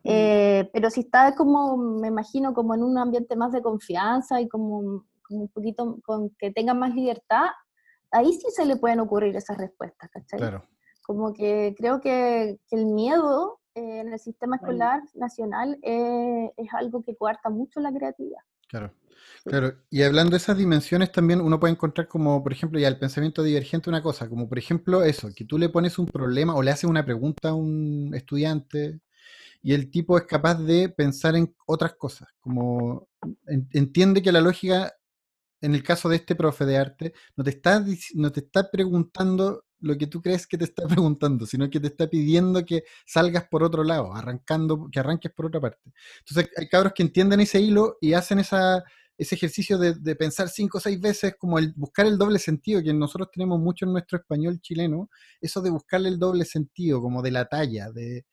[0.04, 4.48] Eh, pero si está como, me imagino, como en un ambiente más de confianza y
[4.48, 7.48] como, un poquito con que tenga más libertad,
[8.12, 10.40] ahí sí se le pueden ocurrir esas respuestas, ¿cachai?
[10.40, 10.64] Claro.
[11.04, 16.74] Como que creo que, que el miedo eh, en el sistema escolar nacional eh, es
[16.74, 18.42] algo que cuarta mucho la creatividad.
[18.68, 18.92] Claro.
[19.44, 22.98] Claro, y hablando de esas dimensiones también uno puede encontrar como, por ejemplo, ya el
[22.98, 26.64] pensamiento divergente una cosa, como por ejemplo eso, que tú le pones un problema o
[26.64, 29.02] le haces una pregunta a un estudiante
[29.62, 33.08] y el tipo es capaz de pensar en otras cosas, como
[33.48, 34.94] entiende que la lógica,
[35.66, 39.66] en el caso de este profe de arte, no te está, no te está preguntando
[39.80, 43.48] lo que tú crees que te está preguntando, sino que te está pidiendo que salgas
[43.50, 45.92] por otro lado, arrancando, que arranques por otra parte.
[46.20, 48.84] Entonces hay cabros que entienden ese hilo y hacen esa,
[49.18, 52.94] ese ejercicio de, pensar cinco o seis veces, como el buscar el doble sentido, que
[52.94, 55.10] nosotros tenemos mucho en nuestro español chileno,
[55.42, 58.26] eso de buscarle el doble sentido, como de la talla, de,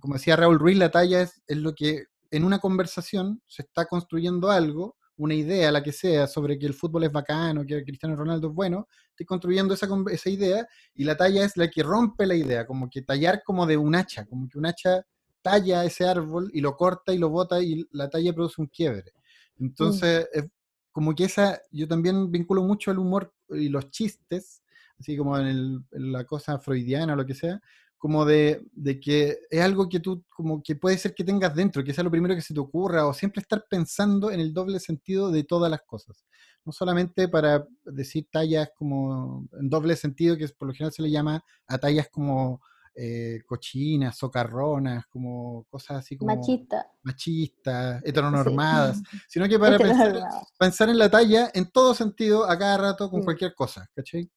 [0.00, 3.84] como decía Raúl Ruiz, la talla es, es lo que en una conversación se está
[3.84, 8.16] construyendo algo, una idea, la que sea, sobre que el fútbol es bacano, que Cristiano
[8.16, 12.26] Ronaldo es bueno, estoy construyendo esa, esa idea y la talla es la que rompe
[12.26, 15.04] la idea, como que tallar como de un hacha, como que un hacha
[15.42, 19.12] talla ese árbol y lo corta y lo bota y la talla produce un quiebre.
[19.56, 19.64] Mm.
[19.66, 20.26] Entonces,
[20.90, 24.62] como que esa, yo también vinculo mucho el humor y los chistes,
[24.98, 27.60] así como en, la cosa freudiana o lo que sea,
[28.00, 31.84] como de, de, que es algo que tú, como que puede ser que tengas dentro,
[31.84, 34.80] que sea lo primero que se te ocurra, o siempre estar pensando en el doble
[34.80, 36.24] sentido de todas las cosas.
[36.64, 41.10] No solamente para decir tallas como en doble sentido, que por lo general se le
[41.10, 42.62] llama a tallas como
[42.94, 46.34] eh, cochinas, socarronas, como cosas así como...
[46.34, 46.86] Machistas.
[47.02, 49.76] Machistas, heteronormadas, sino que para
[50.58, 54.30] pensar, en la talla en todo sentido, a cada rato, con cualquier cosa, ¿cachai?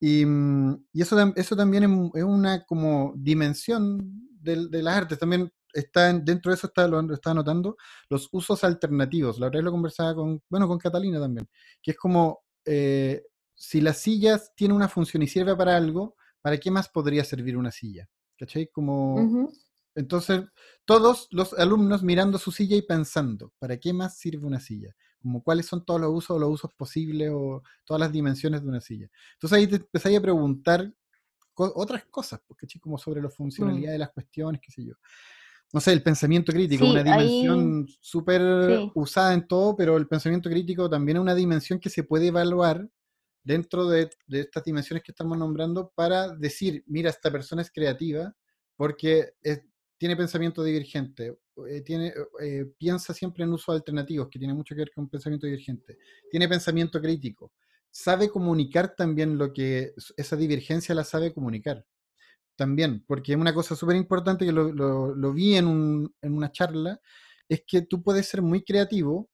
[0.00, 5.18] Y, mm, y, eso, eso también es, una como dimensión de, de, las artes.
[5.18, 7.76] También está dentro de eso está, lo, está anotando
[8.08, 9.38] los usos alternativos.
[9.38, 11.48] La otra vez lo conversaba con, bueno, con Catalina también,
[11.82, 13.22] que es como eh,
[13.54, 17.56] si las sillas tienen una función y sirve para algo, ¿para qué más podría servir
[17.56, 18.08] una silla?
[18.38, 18.68] ¿Cachai?
[18.68, 19.50] Como...
[19.94, 20.44] Entonces,
[20.84, 24.94] todos los alumnos mirando su silla y pensando, ¿para qué más sirve una silla?
[25.20, 28.80] Como cuáles son todos los usos, los usos posibles o todas las dimensiones de una
[28.80, 29.08] silla.
[29.34, 30.92] Entonces ahí te empezáis a preguntar
[31.54, 33.92] otras cosas, porque como sobre la funcionalidad mm.
[33.92, 34.94] de las cuestiones, qué sé yo.
[35.72, 40.90] No sé, el pensamiento crítico, una dimensión súper usada en todo, pero el pensamiento crítico
[40.90, 42.88] también es una dimensión que se puede evaluar
[43.44, 48.34] dentro de, estas dimensiones que estamos nombrando para decir, mira, esta persona es creativa
[48.76, 49.34] porque
[49.96, 54.80] tiene pensamiento divergente, eh, tiene, eh, piensa siempre en usos alternativos, que tiene mucho que
[54.80, 55.98] ver con pensamiento divergente,
[56.30, 57.52] tiene pensamiento crítico,
[57.90, 61.84] sabe comunicar también lo que esa divergencia la sabe comunicar.
[62.56, 67.00] También, porque una cosa súper importante que lo, vi en, en una charla,
[67.48, 69.28] es que tú puedes ser muy creativo,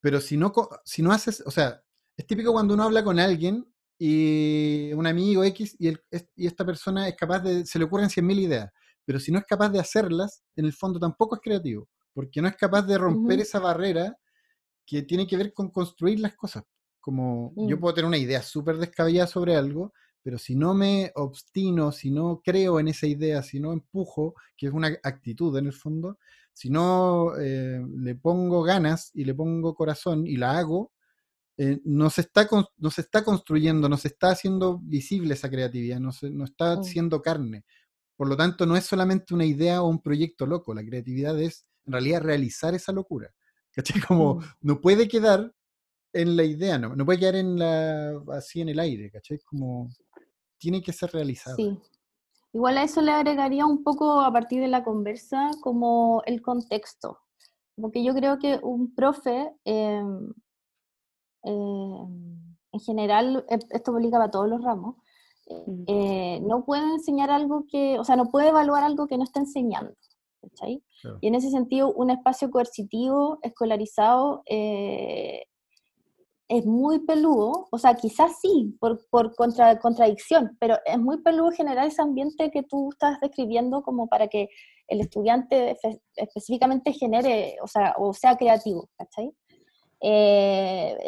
[0.00, 0.52] pero si no,
[0.84, 1.82] si no haces, o sea,
[2.16, 3.66] es típico cuando uno habla con alguien
[3.98, 5.88] y un amigo X y,
[6.36, 8.70] y esta persona es capaz de, se le ocurren 100.000 ideas,
[9.04, 12.48] pero si no es capaz de hacerlas, en el fondo tampoco es creativo, porque no
[12.48, 14.16] es capaz de romper esa barrera
[14.86, 16.64] que tiene que ver con construir las cosas.
[17.00, 17.80] Como yo mm.
[17.80, 19.92] puedo tener una idea súper descabellada sobre algo,
[20.22, 24.68] pero si no me obstino, si no creo en esa idea, si no empujo, que
[24.68, 26.18] es una actitud en el fondo,
[26.54, 30.92] si no eh, le pongo ganas y le pongo corazón y la hago,
[31.56, 32.48] eh, no, se está,
[32.78, 36.76] no se está construyendo, no se está haciendo visible esa creatividad, no, se, no está
[36.76, 36.84] mm.
[36.84, 37.64] siendo carne.
[38.16, 41.66] Por lo tanto, no es solamente una idea o un proyecto loco, la creatividad es
[41.86, 43.30] en realidad realizar esa locura.
[43.72, 44.00] ¿Cachai?
[44.08, 44.44] Como mm.
[44.62, 45.52] no puede quedar
[46.12, 49.38] en la idea, no, no puede quedar en la, así en el aire, ¿cachai?
[49.40, 49.88] Como
[50.58, 51.56] tiene que ser realizado.
[51.56, 51.76] Sí.
[52.52, 57.18] Igual a eso le agregaría un poco a partir de la conversa como el contexto.
[57.74, 60.04] Porque yo creo que un profe eh,
[61.44, 64.96] en general, e, esto obliga a todos los ramos,
[65.86, 69.40] eh, no puede enseñar algo que, o sea, no puede evaluar algo que no está
[69.40, 69.94] enseñando.
[71.20, 75.44] Y en ese sentido, un espacio coercitivo, escolarizado, eh,
[76.48, 81.50] es muy peludo, o sea, quizás sí, por, por contra, contradicción, pero es muy peludo
[81.50, 84.48] generar ese ambiente que tú estás describiendo como para que
[84.88, 85.76] el estudiante
[86.16, 89.32] específicamente genere, o sea, o sea creativo, ¿cachai?
[90.06, 90.98] Eh,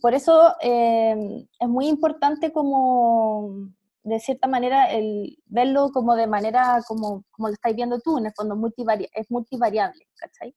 [0.00, 3.70] por, eso eh, es muy importante como,
[4.02, 8.26] de cierta manera, el verlo como de manera, como, como lo estáis viendo tú, en
[8.26, 8.56] el fondo
[9.14, 10.56] es multivariable, ¿cachai?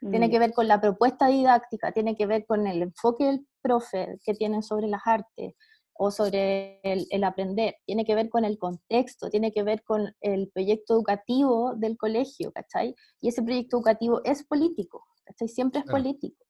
[0.00, 0.30] Tiene mm.
[0.30, 4.34] que ver con la propuesta didáctica, tiene que ver con el enfoque del profe que
[4.34, 5.54] tiene sobre las artes
[5.94, 10.14] o sobre el, el, aprender, tiene que ver con el contexto, tiene que ver con
[10.20, 12.94] el proyecto educativo del colegio, ¿cachai?
[13.20, 15.48] Y ese proyecto educativo es político, ¿cachai?
[15.48, 16.43] Siempre es político.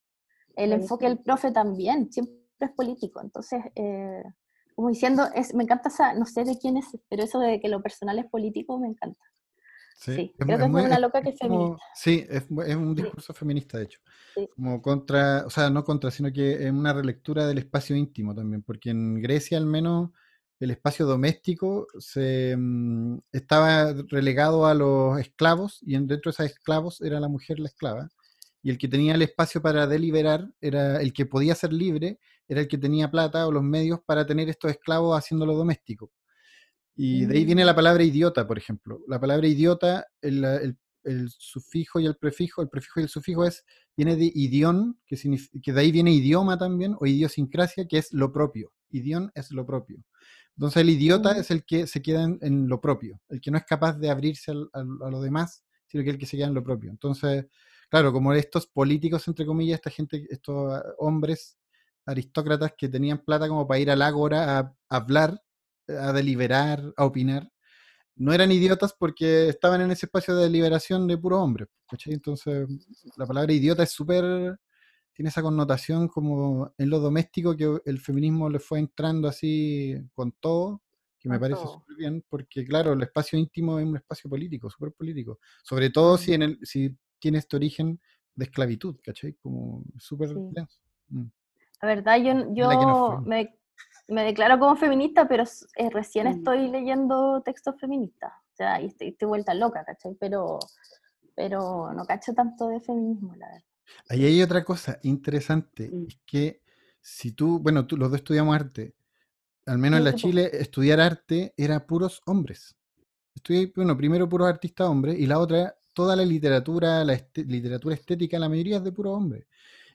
[0.57, 3.21] El enfoque del profe también, siempre es político.
[3.21, 4.23] Entonces, eh,
[4.75, 7.69] como diciendo, es, me encanta esa, no sé de quién es, pero eso de que
[7.69, 9.25] lo personal es político me encanta.
[9.97, 11.83] Sí, creo que es una loca que es feminista.
[11.95, 14.01] Sí, es, un discurso feminista, de hecho.
[14.55, 18.63] Como contra, o sea, no contra, sino que es una relectura del espacio íntimo también,
[18.63, 20.11] porque en Grecia al menos
[20.61, 27.01] el espacio doméstico se mm, estaba relegado a los esclavos y dentro de esos esclavos
[27.01, 28.09] era la mujer la esclava
[28.65, 32.63] y el que tenía el espacio para deliberar era el que podía ser libre, era
[32.63, 36.11] el que tenía plata o los medios para tener estos esclavos haciéndolo doméstico.
[36.97, 37.77] Y de ahí viene la mm.
[37.77, 39.01] palabra idiota, por ejemplo.
[39.07, 40.73] La palabra idiota, el,
[41.29, 45.19] sufijo y el prefijo, el prefijo y el sufijo es, viene de idión, que,
[45.63, 48.73] que de ahí viene idioma también, o idiosincrasia, que es lo propio.
[48.89, 50.03] Idión es lo propio.
[50.57, 51.37] Entonces el idiota mm.
[51.37, 54.53] es el que se queda en, lo propio, el que no es capaz de abrirse
[54.53, 56.91] a lo demás, sino que el que se queda en lo propio.
[56.91, 57.45] Entonces,
[57.89, 61.59] claro, como estos políticos, entre comillas, esta gente, estos ah, hombres
[62.07, 65.43] aristócratas que tenían plata como para ir al ágora a, hablar,
[65.89, 67.51] a deliberar, a opinar,
[68.17, 71.67] no eran idiotas porque estaban en ese espacio de deliberación de puro hombre.
[72.07, 72.69] Entonces,
[73.17, 74.59] la palabra idiota es súper,
[75.13, 80.33] tiene esa connotación como en lo doméstico que el feminismo le fue entrando así con
[80.33, 80.83] todo,
[81.19, 84.93] que me parece súper bien, porque claro, el espacio íntimo es un espacio político, súper
[84.93, 86.95] político, sobre todo si, en el, si
[87.25, 87.99] tiene este origen
[88.35, 89.33] de esclavitud, ¿cachai?
[89.43, 91.31] Como súper mm.
[91.81, 93.57] La verdad, yo, yo me,
[94.09, 95.45] me, declaro como feminista, pero
[95.77, 96.31] eh, recién mm.
[96.31, 98.31] estoy leyendo textos feministas.
[98.53, 100.15] O sea, y estoy, vuelta loca, ¿cachai?
[100.21, 100.59] Pero,
[101.35, 103.65] pero no cacho tanto de feminismo, la verdad.
[104.11, 106.07] Ahí hay otra cosa interesante, mm.
[106.07, 106.63] es que
[107.01, 108.97] si tú, bueno, tú, los dos estudiamos arte,
[109.65, 112.77] al menos en la Chile, estudiar arte era puros hombres.
[113.35, 118.39] Estudié, bueno, primero puros artistas hombres y la otra, toda la literatura, la literatura estética,
[118.39, 119.47] la mayoría es de puros hombres.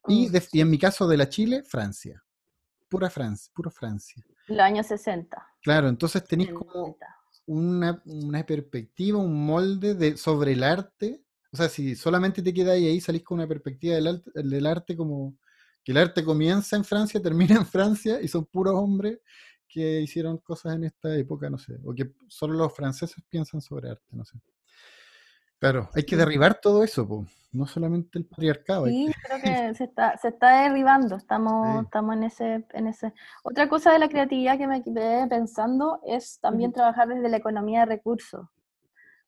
[0.07, 0.29] Y,
[0.59, 2.23] en mi caso de la Chile, Francia.
[2.87, 4.25] Pura Francia, puro Francia.
[4.47, 5.45] Los años 60.
[5.61, 6.97] Claro, entonces tenéis como
[7.45, 11.21] una, perspectiva, un molde de, sobre el arte.
[11.51, 14.95] O sea, si solamente te quedáis ahí, salís con una perspectiva del arte, del arte
[14.95, 15.37] como
[15.83, 19.19] que el arte comienza en Francia, termina en Francia y son puros hombres
[19.67, 23.91] que hicieron cosas en esta época, no sé, o que solo los franceses piensan sobre
[23.91, 24.39] arte, no sé.
[25.59, 28.85] Claro, hay que derribar todo eso, no solamente el patriarcado.
[28.85, 29.39] Sí, creo
[29.71, 33.13] que se está, se está derribando, estamos, estamos en, ese, en ese...
[33.43, 37.81] Otra cosa de la creatividad que me quedé pensando es también trabajar desde la economía
[37.81, 38.47] de recursos.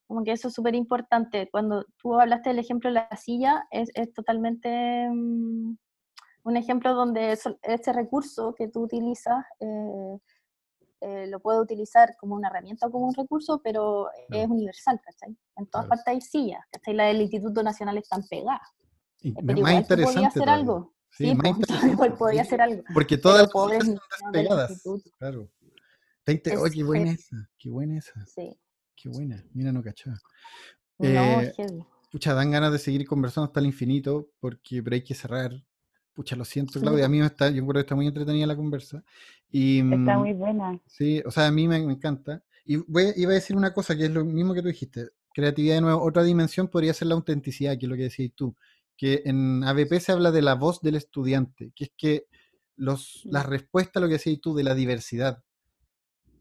[0.08, 1.50] Como que eso es súper importante.
[1.52, 5.76] Cuando tú hablaste del ejemplo de la silla, es, es totalmente mm,
[6.44, 10.18] un ejemplo donde ese recurso que tú utilizas eh,
[11.02, 15.36] eh, lo puedo utilizar como una herramienta o como un recurso, pero es universal, ¿cachai?
[15.56, 16.94] En todas partes hay sillas, ¿cachai?
[16.94, 18.62] La del Instituto Nacional están pegadas.
[19.20, 20.94] Y pero igual interesante podía hacer algo.
[21.10, 22.84] Sí, pues, igual podía hacer algo.
[22.94, 24.00] Porque todas las cosas son
[24.32, 24.84] despegadas.
[25.18, 25.50] Claro.
[25.50, 28.26] oh, qué buena esa, qué buena esa.
[28.28, 28.56] Sí.
[28.96, 30.18] Qué buena, mira, no cachaba.
[31.00, 31.54] No, eh,
[32.12, 35.52] pucha, dan ganas de seguir conversando hasta el infinito, porque pero hay que cerrar.
[36.14, 37.06] Pucha, lo siento, Claudia.
[37.06, 39.04] A mí me está, yo creo que está muy entretenida la conversa.
[39.50, 40.80] Y, está mm, muy buena.
[40.86, 42.44] Sí, o sea, a mí me, encanta.
[42.66, 45.10] Y voy, iba a decir una cosa que es lo mismo que tú dijiste.
[45.34, 46.04] Creatividad de nuevo.
[46.04, 48.56] Otra dimensión podría ser la autenticidad, que es lo que decís tú.
[48.98, 52.26] Que en ABP se habla de la voz del estudiante, que es que
[52.76, 55.44] los, las respuestas, lo que decís tú, de la diversidad.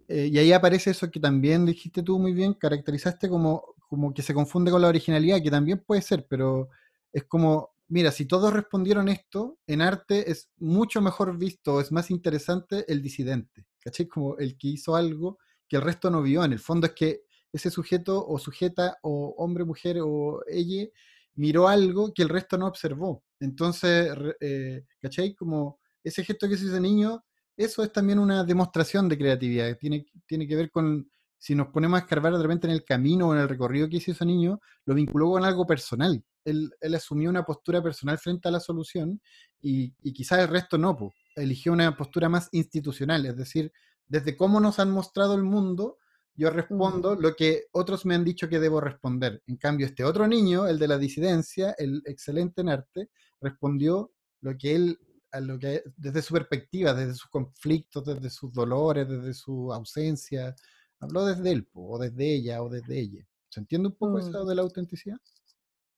[0.09, 4.23] Eh, y ahí aparece eso que también dijiste tú muy bien, caracterizaste como, como que
[4.23, 6.69] se confunde con la originalidad, que también puede ser, pero
[7.13, 12.11] es como mira, si todos respondieron esto, en arte es mucho mejor visto, es más
[12.11, 14.07] interesante el disidente, ¿cachai?
[14.07, 15.39] Como el que hizo algo
[15.69, 16.45] que el resto no vio.
[16.45, 17.23] En el fondo es que
[17.53, 20.89] ese sujeto o sujeta o hombre, mujer o ella
[21.35, 23.25] miró algo que el resto no observó.
[23.41, 25.35] Entonces, eh, ¿cachai?
[25.35, 27.25] Como ese gesto que hizo ese niño,
[27.57, 31.11] eso es también una demostración de creatividad, tiene, tiene que ver con
[31.41, 33.97] si nos ponemos a escarbar de repente en el camino o en el recorrido que
[33.97, 36.23] hizo ese niño, lo vinculó con algo personal.
[36.45, 39.23] Él, asumió una postura personal frente a la solución
[39.59, 40.99] y, quizás el resto no,
[41.35, 43.73] eligió una postura más institucional, es decir,
[44.07, 45.97] desde cómo nos han mostrado el mundo,
[46.35, 49.43] yo respondo lo que otros me han dicho que debo responder.
[49.47, 53.09] En cambio, este otro niño, el de la disidencia, el excelente en arte,
[53.41, 54.13] respondió
[54.43, 54.99] lo que él,
[55.33, 60.55] a lo que, desde su perspectiva, desde sus conflictos, desde sus dolores, desde su ausencia,
[61.01, 63.27] Habló desde él, o desde ella, o desde ella.
[63.49, 64.49] ¿Se entiende un poco eso mm.
[64.49, 65.17] de la autenticidad?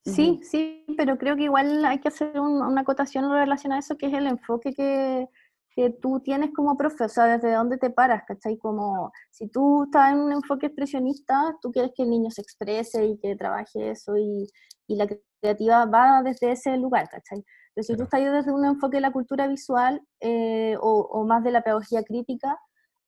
[0.05, 4.07] Sí, sí, pero creo que igual hay que hacer una acotación relacionada a eso, que
[4.07, 5.29] es el enfoque que,
[5.75, 8.59] que tú tienes como profe, o sea, desde dónde te paras, ¿cachai?
[8.59, 13.07] Como si tú estás en un enfoque expresionista, tú quieres que el niño se exprese
[13.07, 14.49] y que trabaje eso y,
[14.89, 15.07] y la
[15.41, 17.45] creativa va desde ese lugar, ¿cachai?
[17.75, 21.43] Pero si tú estás desde un enfoque de la cultura visual eh, o, o, más
[21.43, 22.59] de la pedagogía crítica,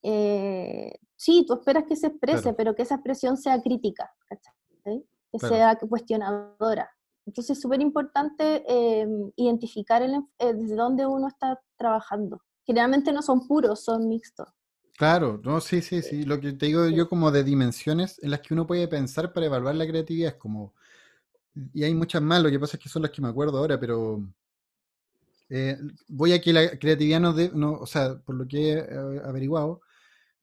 [0.02, 4.10] eh, sí, tú esperas que se exprese, pero que esa expresión sea crítica,
[4.84, 6.90] que sea cuestionadora.
[7.26, 12.42] Entonces es súper importante em, identificar el, eh, desde dónde uno está trabajando.
[12.66, 14.48] Generalmente no son puros, son mixtos.
[14.96, 16.24] Claro, no, sí, sí, sí.
[16.24, 19.46] Lo que te digo yo como de dimensiones en las que uno puede pensar para
[19.46, 20.74] evaluar la creatividad es como...
[21.72, 23.78] Y hay muchas más, lo que pasa es que son las que me acuerdo ahora,
[23.78, 24.24] pero
[25.48, 28.78] eh, voy a que la creatividad no, de, no, o sea, por lo que he
[28.78, 29.80] eh, averiguado,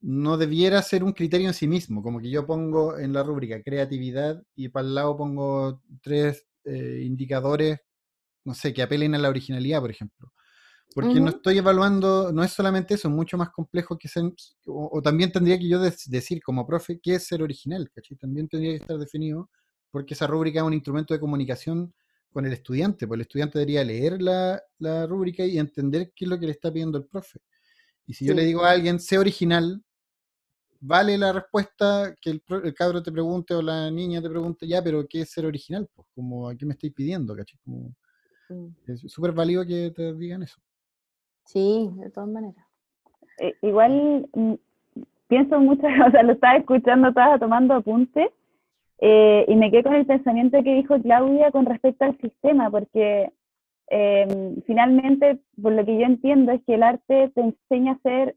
[0.01, 3.61] no debiera ser un criterio en sí mismo, como que yo pongo en la rúbrica
[3.61, 7.79] creatividad y para el lado pongo tres eh, indicadores,
[8.43, 10.33] no sé, que apelen a la originalidad, por ejemplo.
[10.93, 14.23] Porque no estoy evaluando, no es solamente eso, es mucho más complejo que ser,
[14.65, 18.17] o, también tendría que yo decir como profe qué es ser original, ¿cachai?
[18.17, 19.49] También tendría que estar definido,
[19.89, 21.93] porque esa rúbrica es un instrumento de comunicación
[22.33, 26.29] con el estudiante, porque el estudiante debería leer la, la, rúbrica y entender qué es
[26.29, 27.39] lo que le está pidiendo el profe.
[28.05, 29.81] Y si yo le digo a alguien, sé original,
[30.81, 34.83] vale la respuesta que el, el, cabro te pregunte o la niña te pregunte, ya,
[34.83, 35.87] pero ¿qué es ser original?
[35.93, 37.35] Pues, como, ¿a qué me estáis pidiendo?
[37.63, 37.93] Como,
[38.87, 40.59] Es súper válido que te digan eso.
[41.45, 42.65] Sí, de todas maneras.
[43.39, 44.53] Eh, igual mm,
[45.27, 48.29] pienso mucho, o sea, lo estaba escuchando, estaba tomando apuntes
[48.99, 53.31] eh, y me quedé con el pensamiento que dijo Claudia con respecto al sistema, porque
[53.89, 58.35] eh, finalmente, por lo que yo entiendo, es que el arte te enseña a ser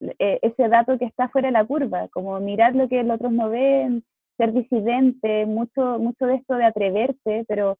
[0.00, 3.32] eh, ese dato que está fuera de la curva, como mirar lo que los otros
[3.32, 4.04] no ven,
[4.36, 7.76] ser disidente, mucho, mucho de esto de atreverse, pero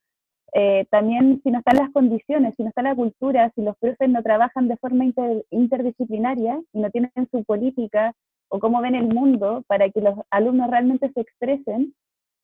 [0.90, 4.22] también si no están las condiciones, si no está la cultura, si los profes no
[4.22, 5.04] trabajan de forma
[5.50, 8.14] interdisciplinaria y no tienen su política
[8.48, 11.94] o cómo ven el mundo para que los alumnos realmente se expresen,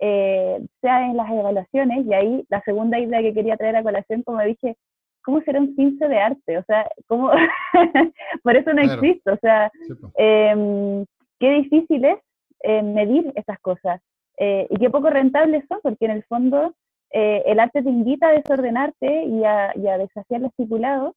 [0.01, 4.23] eh, sea en las evaluaciones, y ahí la segunda idea que quería traer a colación,
[4.23, 4.77] como dije,
[5.25, 6.59] ¿cómo será un ciencia de arte?
[6.59, 7.31] O sea, ¿cómo?
[8.43, 9.71] por eso no existe, o sea,
[10.17, 11.05] em,
[11.39, 12.19] qué difícil es
[12.63, 14.01] eh, medir estas cosas,
[14.39, 16.75] eh, y qué poco rentables son, porque en el fondo
[17.15, 21.15] el arte te invita a desordenarte y a, y a desafiar lo estipulado,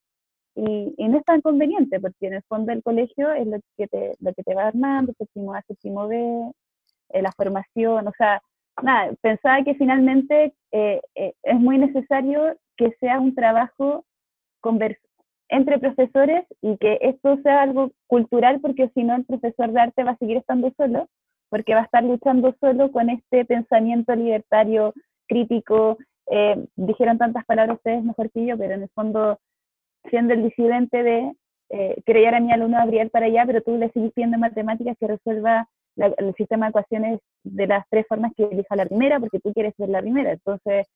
[0.54, 3.88] y, y, no es tan conveniente, porque en el fondo el colegio es lo que
[3.88, 6.52] te, lo que te va armando, séptimo A, séptimo B,
[7.14, 8.42] la formación, o sea,
[8.84, 14.06] nada, pensaba que finalmente eh, eh, es muy necesario que sea un trabajo
[15.50, 20.04] entre profesores y que esto sea algo cultural, porque si no el profesor de arte
[20.04, 21.08] va a seguir estando solo,
[21.50, 24.94] porque va a estar luchando solo con este pensamiento libertario,
[25.28, 25.98] crítico.
[26.28, 29.40] Eh, dijeron tantas palabras ustedes mejor que yo, pero en el fondo,
[30.10, 31.32] siendo el disidente de
[31.70, 35.08] eh, creer a mi alumno Gabriel para allá, pero tú le sigues pidiendo matemáticas que
[35.08, 39.54] resuelva el sistema de ecuaciones de las tres formas que elija la primera, porque tú
[39.54, 40.34] quieres ser la primera.
[40.34, 40.88] Entonces,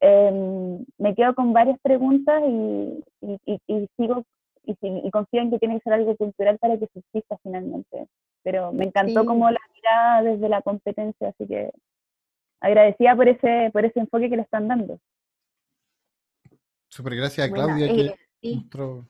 [0.00, 3.02] em, me quedo con varias preguntas y,
[3.46, 4.24] y, sigo
[4.64, 8.08] y, confío en que tiene que ser algo cultural para que subsista finalmente.
[8.42, 11.70] Pero me encantó como la mirada desde la competencia, así que
[12.60, 14.98] agradecida por ese, por ese enfoque que le están dando.
[16.88, 17.88] Super gracias, Claudia.
[17.88, 18.14] que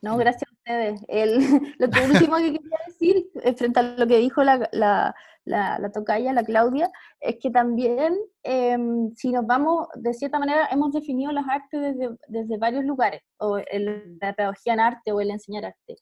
[0.01, 1.01] no, gracias a ustedes.
[1.07, 1.37] El,
[1.79, 5.15] lo que último que quería decir, eh, frente a lo que dijo la, la,
[5.47, 10.91] la, tocaya, la Claudia, es que también, em, si nos vamos, de cierta manera, hemos
[10.91, 15.31] definido las artes desde, desde varios lugares, o el, la pedagogía en arte o el
[15.31, 15.95] enseñar arte.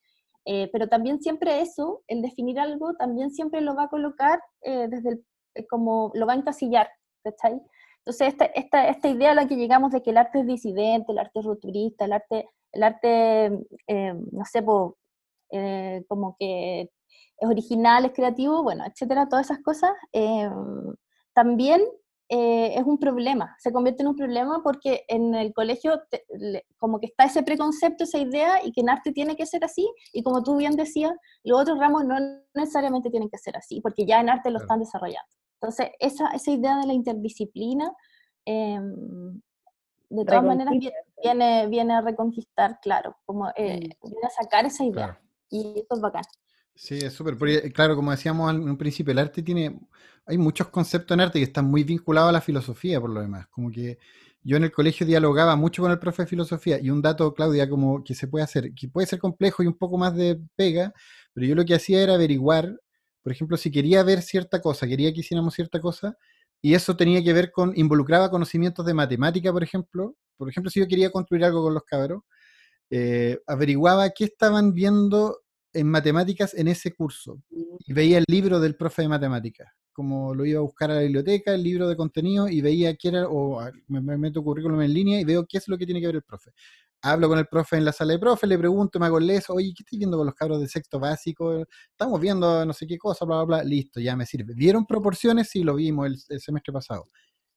[0.46, 4.88] Eh, pero también siempre eso, el definir algo, también siempre lo va a colocar eh,
[4.90, 6.90] desde el, como lo va a encasillar,
[7.24, 7.60] ¿cachai?
[8.00, 11.12] Entonces, esta, esta, esta idea a la que llegamos de que el arte es disidente,
[11.12, 13.46] el arte es rupturista, el arte el arte,
[13.88, 14.64] eh, no sé,
[15.52, 16.90] eh, como que
[17.38, 20.50] es original, es creativo, bueno, etcétera, todas esas cosas, eh,
[21.34, 21.82] también
[22.28, 26.02] es un problema, se convierte en un problema porque en el colegio
[26.78, 29.88] como que está ese preconcepto, esa idea y que en arte tiene que ser así
[30.12, 31.12] y como tú bien decías,
[31.44, 32.16] los otros ramos no
[32.56, 35.30] necesariamente tienen que ser así porque ya en arte lo están desarrollando.
[35.62, 37.92] Entonces, esa, esa idea de la interdisciplina
[38.46, 40.74] de todas maneras
[41.22, 45.20] viene, viene a reconquistar, claro, como eh, viene a sacar esa idea.
[45.50, 46.24] Y eso es bacán.
[46.76, 47.38] Sí, es súper.
[47.74, 49.80] Claro, como decíamos en un principio, el arte tiene.
[50.26, 53.48] Hay muchos conceptos en arte que están muy vinculados a la filosofía, por lo demás.
[53.48, 53.98] Como que
[54.44, 57.70] yo en el colegio dialogaba mucho con el profe de filosofía y un dato, Claudia,
[57.70, 60.94] como que se puede hacer, que puede ser complejo y un poco más de pega,
[61.34, 62.76] pero yo lo que hacía era averiguar,
[63.24, 66.18] por ejemplo, si quería ver cierta cosa, quería que hiciéramos cierta cosa,
[66.62, 70.16] y eso tenía que ver con, involucraba conocimientos de matemática, por ejemplo.
[70.38, 72.24] Por ejemplo, si yo quería construir algo con los cabros,
[72.90, 75.40] eh, averiguaba qué estaban viendo
[75.76, 77.42] en matemáticas en ese curso.
[77.86, 79.72] Y veía el libro del profe de matemáticas.
[79.94, 83.10] Como lo iba a buscar a la biblioteca, el libro de contenido, y veía qué
[83.10, 86.02] era, o me, me meto currículum en línea y veo qué es lo que tiene
[86.02, 86.52] que ver el profe
[87.06, 89.54] hablo con el profe en la sala de profe, le pregunto, me hago el leso,
[89.54, 91.64] oye, ¿qué estoy viendo con los cabros de sexto básico?
[91.92, 94.54] Estamos viendo no sé qué cosa, bla, bla, bla, listo, ya me sirve.
[94.56, 95.50] ¿Vieron proporciones?
[95.50, 97.08] Sí, lo vimos el, semestre pasado.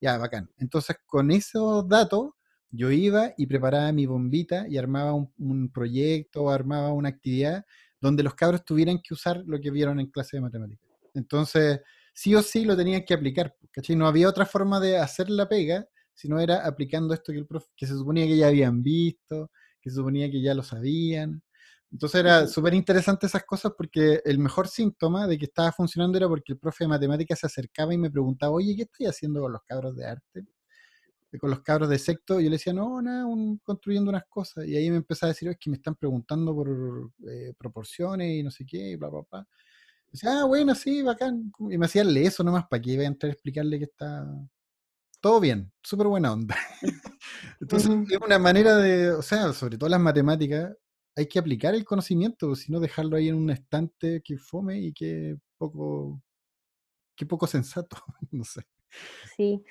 [0.01, 0.51] Ya, bacán.
[0.59, 2.31] Entonces, con esos datos,
[2.71, 7.65] yo iba y preparaba mi bombita y armaba un, proyecto, armaba una actividad
[8.01, 10.89] donde los cabros tuvieran que usar lo que vieron en clase de matemáticas.
[11.15, 11.81] Entonces,
[12.15, 13.97] sí o sí lo tenían que aplicar, ¿cachai?
[13.97, 15.87] No había otra forma de hacer la pega
[16.19, 17.47] sino era aplicando esto que, el
[17.77, 21.41] que se suponía que ya habían visto, que se suponía que ya lo sabían.
[21.93, 26.27] Entonces era súper interesante esas cosas porque el mejor síntoma de que estaba funcionando era
[26.27, 29.53] porque el profe de matemáticas se acercaba y me preguntaba, oye, ¿qué estoy haciendo con
[29.53, 30.45] los cabros de arte?
[31.39, 33.27] Con los cabros de sexto, y yo le decía, no, nada,
[33.63, 34.67] construyendo unas cosas.
[34.67, 38.43] Y ahí me empezaba a decir, es que me están preguntando por eh, proporciones y
[38.43, 39.47] no sé qué, bla, bla, bla.
[40.09, 41.53] Y decía, ah, bueno, sí, bacán.
[41.71, 44.27] Y me hacía eso nomás para que iba a entrar a explicarle que está,
[45.21, 46.57] todo bien, súper buena onda.
[47.61, 50.75] Entonces, es una manera de, o sea, sobre todo las matemáticas,
[51.17, 54.93] hay que aplicar el conocimiento, si no dejarlo ahí en un estante que fome y
[54.93, 56.23] que poco,
[57.17, 57.97] que poco sensato,
[58.31, 58.63] no sé.
[59.37, 59.63] Sí,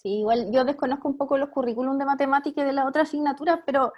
[0.00, 3.60] sí, igual yo desconozco un poco los currículum de matemáticas y de las otras asignaturas,
[3.66, 3.92] pero,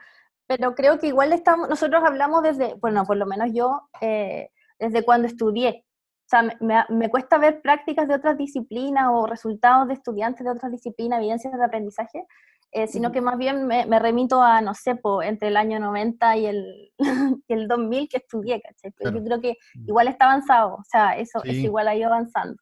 [0.46, 5.04] pero creo que igual estamos, nosotros hablamos desde, bueno, por lo menos yo, eh, desde
[5.04, 5.84] cuando estudié.
[6.24, 10.50] O sea, me, me, cuesta ver prácticas de otras disciplinas o resultados de estudiantes de
[10.50, 12.24] otras disciplinas, evidencias de aprendizaje,
[12.72, 15.80] eh, sino que más bien me, me, remito a, no sé, po, entre el año
[15.80, 16.92] 90 y el,
[17.48, 18.92] y el 2000 que estudié, ¿cachai?
[18.96, 19.88] Pero yo creo que mm.
[19.88, 22.56] igual está avanzado, o sea, eso, es igual ha ido avanzando.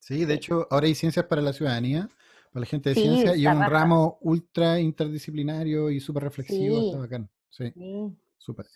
[0.00, 2.10] Sí, de hecho, ahora hay ciencias para la ciudadanía,
[2.54, 7.28] para la gente de ciencia, y un ramo ultra interdisciplinario y súper reflexivo, está bacán.
[7.50, 7.72] Sí,
[8.38, 8.66] súper.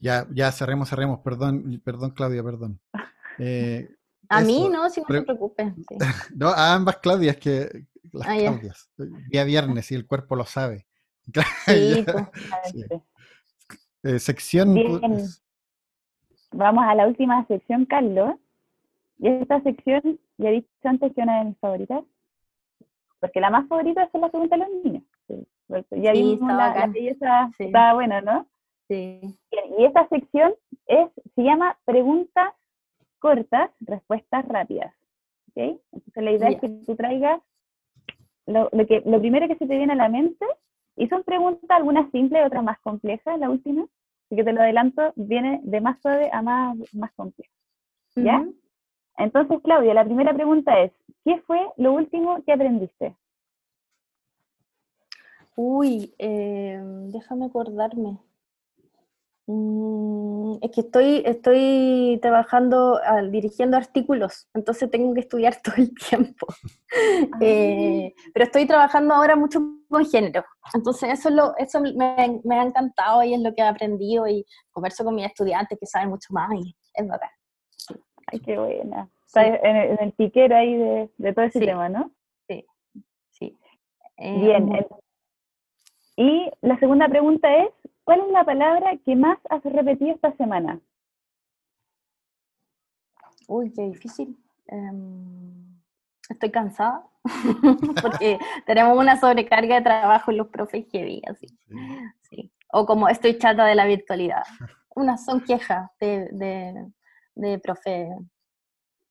[0.00, 2.80] Ya, ya cerremos, cerremos, perdón, perdón Claudia, perdón.
[3.38, 3.88] Eh,
[4.28, 5.72] a mí no, si no se preocupe.
[6.34, 8.90] no, a ambas Claudias, que las ah, Claudias.
[9.28, 10.88] Día viernes y el cuerpo lo sabe.
[11.66, 13.02] Sí, pues,
[14.02, 14.74] eh, sección.
[16.50, 18.34] Vamos a la última sección, Carlos.
[19.18, 22.02] Y esta sección, ya he dicho antes que una de mis favoritas,
[23.20, 25.02] porque la más favorita es la pregunta de los niños.
[25.28, 25.46] Sí,
[25.90, 28.46] ya vimos la, la belleza, estaba buena, ¿no?
[28.88, 29.20] Sí.
[29.78, 30.54] Y esta sección
[30.86, 32.52] es, se llama Preguntas
[33.20, 34.92] cortas, respuestas rápidas.
[35.50, 35.80] ¿okay?
[35.92, 37.40] Entonces la idea es que tú traigas
[38.46, 40.44] lo, que, lo primero que se te viene a la mente,
[40.96, 45.12] y son preguntas, algunas simples, otras más complejas, la última, así que te lo adelanto,
[45.14, 47.52] viene de más suave a más, más complejo.
[48.16, 48.44] ¿Ya?
[49.16, 50.92] Entonces, Claudia, la primera pregunta es,
[51.24, 53.16] ¿qué fue lo último que aprendiste?
[55.56, 56.80] Uy, eh,
[57.12, 58.18] déjame acordarme.
[59.52, 63.00] Mm, es que estoy, estoy trabajando,
[63.30, 66.46] dirigiendo artículos, entonces tengo que estudiar todo el tiempo.
[67.32, 67.38] Ah.
[67.40, 72.62] Eh, pero estoy trabajando ahora mucho con género, entonces eso, lo, eso me, me, ha
[72.62, 76.32] encantado y es lo que he aprendido y converso con mis estudiantes que saben mucho
[76.32, 77.30] más y es verdad.
[78.32, 79.08] Ay, qué buena.
[79.26, 82.10] Está en, el piquero ahí de, de todo ese tema, ¿no?
[82.48, 82.64] Sí,
[83.30, 83.58] sí.
[84.18, 84.74] Bien.
[84.74, 84.88] Eh,
[86.16, 87.70] y la segunda pregunta es,
[88.10, 90.80] ¿Cuál es la palabra que más has repetido esta semana?
[93.46, 94.36] Uy, qué difícil.
[94.66, 95.80] Em,
[96.28, 97.06] estoy cansada
[98.02, 98.36] porque
[98.66, 101.46] tenemos una sobrecarga de trabajo en los profes que así.
[102.22, 102.50] Sí.
[102.72, 104.42] O como estoy chata de la virtualidad.
[104.96, 106.90] Unas son quejas de, de,
[107.40, 108.08] de profe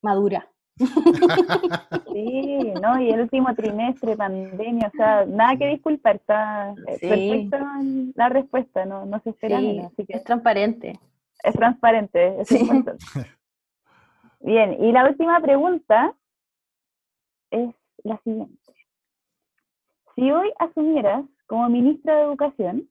[0.01, 0.47] madura.
[2.13, 2.99] Sí, ¿no?
[2.99, 7.49] Y el último trimestre, pandemia, o sea, nada que disculpar, está sí.
[8.15, 10.99] la respuesta, no, no se espera así que es transparente.
[11.43, 12.49] Es transparente, es
[14.41, 16.13] Bien, y la última pregunta
[17.51, 17.73] es
[18.03, 18.73] la siguiente.
[20.15, 22.89] Si hoy asumieras como ministra de Educación,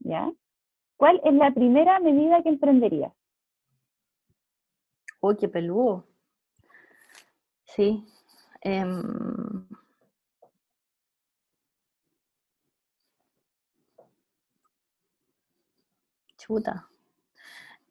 [0.00, 0.30] ¿ya?
[0.96, 3.12] ¿Cuál es la primera medida que emprenderías?
[5.20, 6.06] Uy, qué peludo.
[7.64, 8.04] Sí.
[8.62, 9.66] Em,
[16.36, 16.88] chuta.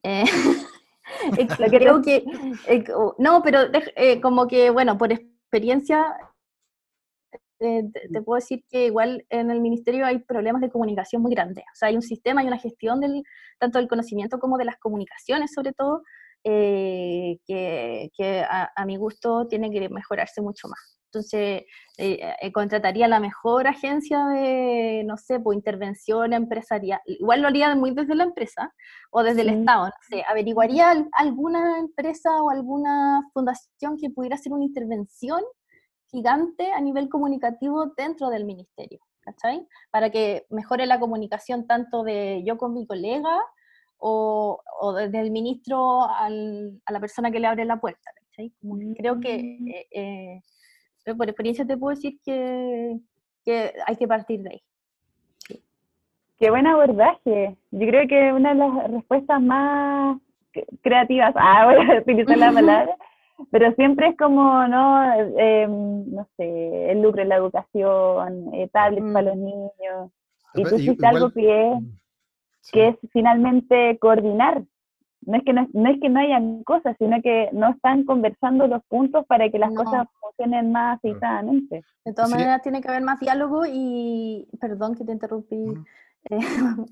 [0.04, 0.24] Eh,
[1.72, 2.24] creo que,
[2.68, 2.84] eh,
[3.18, 3.60] no, pero
[3.96, 6.16] eh, como que, bueno, por experiencia,
[7.60, 11.64] te, puedo decir que igual en el ministerio hay problemas de comunicación muy grandes.
[11.74, 13.24] O sea, hay un sistema, hay una gestión del,
[13.60, 16.04] tanto del conocimiento como de las comunicaciones, sobre todo,
[16.44, 21.00] eh, que, a, mi gusto tiene que mejorarse mucho más.
[21.08, 21.64] Entonces,
[21.98, 27.00] eh, eh, contrataría la mejor agencia de, no sé, pues intervención empresarial.
[27.06, 28.74] Igual lo haría muy desde la empresa
[29.12, 30.24] o desde el Estado, no sé.
[30.28, 35.42] Averiguaría alguna empresa o alguna fundación que pudiera hacer una intervención
[36.12, 39.66] gigante a nivel comunicativo dentro del ministerio, ¿cachai?
[39.92, 43.42] Para que mejore la comunicación tanto de yo con mi colega
[43.98, 48.12] o, o desde el ministro al, a la persona que le abre la puerta.
[48.98, 49.68] creo que mm.
[49.68, 50.42] eh,
[51.06, 52.98] eh, por experiencia te puedo decir que,
[53.44, 54.64] que hay que partir de ahí.
[56.38, 57.58] Qué buen abordaje.
[57.72, 60.20] Yo creo que una de las respuestas más
[60.82, 62.96] creativas, ah, voy a utilizar la palabra,
[63.52, 65.14] pero siempre es como, ¿no?
[65.38, 70.12] Em, no sé, el lucro en la educación, eh, tablets para los niños.
[70.54, 71.80] Y tú hiciste algo que es
[72.68, 74.64] mm que es finalmente coordinar.
[75.22, 78.82] No es, que no, es que no hayan cosas, sino que no están conversando los
[78.86, 81.84] puntos para que las cosas funcionen más aceisadamente.
[82.06, 85.66] De todas maneras, tiene que haber más diálogo y, perdón que te interrumpí,
[86.30, 86.40] eh,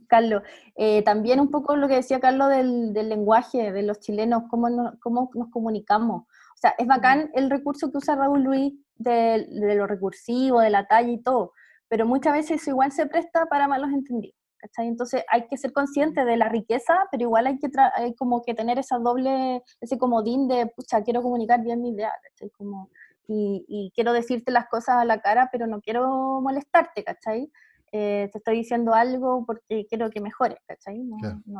[0.07, 0.43] Carlos,
[0.75, 4.67] eh, también un poco lo que decía Carlos del, del lenguaje de los chilenos, cómo,
[4.99, 6.23] cómo nos comunicamos.
[6.23, 10.71] O sea, es bacán el recurso que usa Raúl Luis de, de, lo recursivo, de
[10.71, 11.53] la talla y todo,
[11.87, 14.35] pero muchas veces eso igual se presta para malos entendidos.
[14.77, 17.69] Entonces hay que ser consciente de la riqueza, pero igual hay que
[18.17, 22.11] como que tener esa doble, ese comodín de, pucha, quiero comunicar bien mi idea,
[22.57, 22.89] Como,
[23.27, 27.51] y, quiero decirte las cosas a la cara, pero no quiero molestarte, ¿cachai?
[27.91, 31.01] Eh, te estoy diciendo algo porque quiero que mejores, ¿cachai?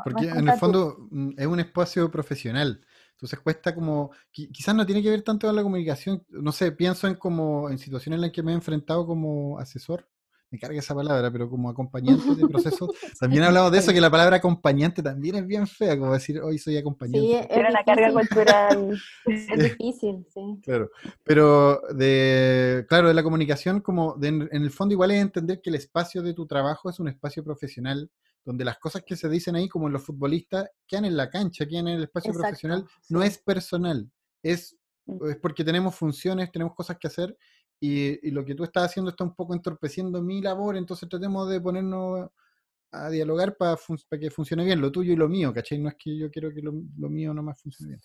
[0.04, 2.80] porque en el fondo mm, es un espacio profesional.
[3.12, 7.06] Entonces cuesta como, quizás no tiene que ver tanto con la comunicación, no sé, pienso
[7.06, 10.06] en como en situaciones en las que me he enfrentado como asesor,
[10.50, 14.10] me carga esa palabra, pero como acompañante de procesos, también hablamos de eso, que la
[14.10, 17.20] palabra acompañante también es bien fea, como decir, hoy soy acompañante.
[17.20, 19.02] Sí, es una carga cultural.
[19.26, 20.60] es difícil, sí.
[20.62, 20.90] Claro,
[21.24, 25.76] pero de, claro, de la comunicación, como en el fondo igual es entender que el
[25.76, 28.10] espacio de tu trabajo es un espacio profesional,
[28.44, 31.66] donde las cosas que se dicen ahí, como en los futbolistas, quedan en la cancha,
[31.66, 34.08] quedan en el espacio profesional, no es personal,
[34.40, 35.30] es, mm.
[35.30, 37.36] es porque tenemos funciones, tenemos cosas que hacer
[37.80, 41.60] y, lo que tú estás haciendo está un poco entorpeciendo mi labor, entonces tratemos de
[41.60, 42.30] ponernos
[42.92, 43.76] a dialogar para,
[44.18, 45.78] que funcione bien lo tuyo y lo mío, ¿cachai?
[45.78, 48.02] No es que yo quiero que lo, mío no más funcione bien.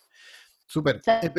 [0.66, 1.02] Súper.
[1.06, 1.32] Eh,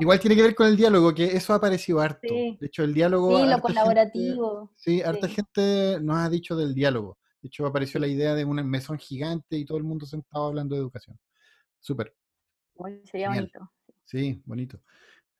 [0.00, 2.32] igual tiene que ver con el diálogo, que eso ha aparecido harto.
[2.32, 3.38] De hecho, el diálogo...
[3.38, 4.72] Sí, lo colaborativo.
[4.74, 7.18] sí, harta gente nos ha dicho del diálogo.
[7.40, 10.74] De hecho, apareció la idea de un mesón gigante y todo el mundo sentado hablando
[10.74, 11.18] de educación.
[11.78, 12.14] Súper.
[13.04, 13.70] Sería bonito.
[14.04, 14.80] Sí, bonito.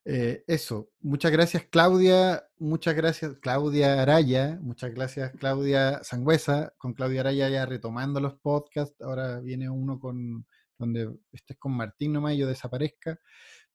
[0.06, 7.22] Eh, eso, muchas gracias Claudia, muchas gracias Claudia Araya, muchas gracias Claudia Sangüesa, con Claudia
[7.22, 10.44] Araya ya retomando los podcasts, ahora viene uno con
[10.78, 13.18] donde estés con Martín nomás y yo desaparezca.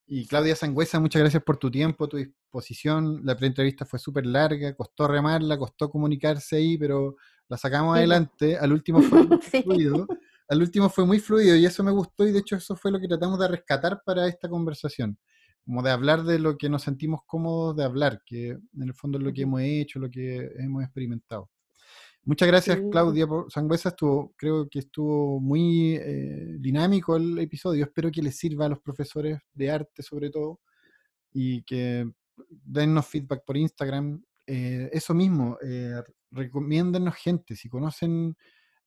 [0.06, 3.22] Y Claudia Sangüesa, muchas gracias por tu tiempo, tu disposición.
[3.24, 7.16] La pre-entrevista fue súper larga, costó remarla, costó comunicarse ahí, pero
[7.48, 8.58] la sacamos adelante.
[8.58, 10.08] Al último fue muy fluido.
[10.48, 13.00] Al último fue muy fluido y eso me gustó y de hecho eso fue lo
[13.00, 15.18] que tratamos de rescatar para esta conversación
[15.70, 19.20] como de hablar de lo que nos sentimos cómodos de hablar, que en el fondo
[19.20, 21.48] es lo que hemos hecho, lo que hemos experimentado.
[22.24, 23.90] Muchas gracias, Claudia por Sangüesa.
[23.90, 27.86] Estuvo, creo que estuvo muy eh, dinámico el episodio.
[27.86, 30.60] Espero que les sirva a los profesores de arte, sobre todo,
[31.32, 32.12] y que
[32.50, 34.24] dennos feedback por Instagram.
[34.48, 36.02] Eh, eso mismo, eh,
[36.32, 37.56] recomiéndennos gente.
[37.56, 38.36] Si conocen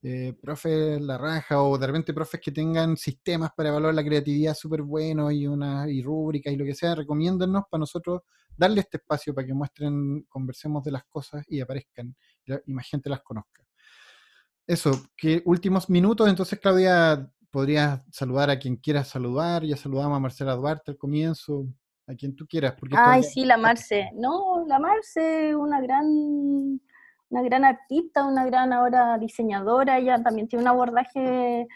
[0.02, 4.54] eh, profes la raja o de repente profes que tengan sistemas para evaluar la creatividad
[4.54, 8.22] súper buenos y, una, y rúbricas y lo que sea, recomiéndennos para nosotros
[8.56, 12.14] darle este espacio para que muestren, conversemos de las cosas y aparezcan
[12.66, 13.62] y más gente las conozca.
[14.66, 20.20] Eso, que últimos minutos, entonces Claudia, podrías saludar a quien quieras saludar, ya saludamos a
[20.20, 21.66] Marcela Duarte al comienzo,
[22.06, 22.74] a quien tú quieras.
[22.78, 24.10] Porque Ay, sí, la Marce.
[24.14, 26.80] No, la Marce, una gran
[27.32, 31.66] una gran artista, una gran ahora diseñadora, ella también tiene un abordaje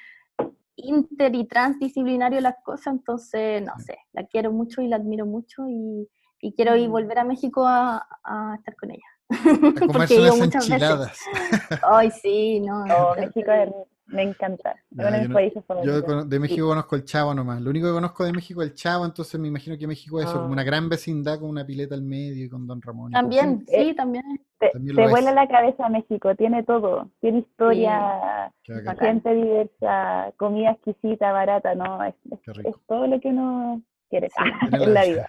[0.76, 5.24] inter y transdisciplinario de las cosas, entonces, no sé, la quiero mucho y la admiro
[5.24, 6.08] mucho y,
[6.54, 6.92] quiero ir mm.
[6.92, 8.06] volver a México a,
[8.58, 9.02] estar con ella.
[9.30, 11.20] A Porque he muchas veces.
[11.82, 12.84] Ay, sí, no.
[12.84, 13.50] Oh, México
[14.06, 14.76] me encanta.
[14.90, 17.60] yo de México conozco el Chavo nomás.
[17.60, 20.26] Lo único que conozco de México es el Chavo, entonces me imagino que México es
[20.26, 20.64] como una ah.
[20.64, 23.12] gran vecindad con una pileta al medio y con Don Ramón.
[23.12, 24.24] También, sí, también.
[24.58, 24.70] Te,
[25.08, 27.10] vuela la cabeza México, tiene todo.
[27.20, 28.52] Tiene historia,
[28.98, 32.02] gente diversa, comida exquisita, barata, ¿no?
[32.04, 32.14] Es,
[32.86, 34.28] todo lo que uno quiere
[34.72, 35.26] en la vida.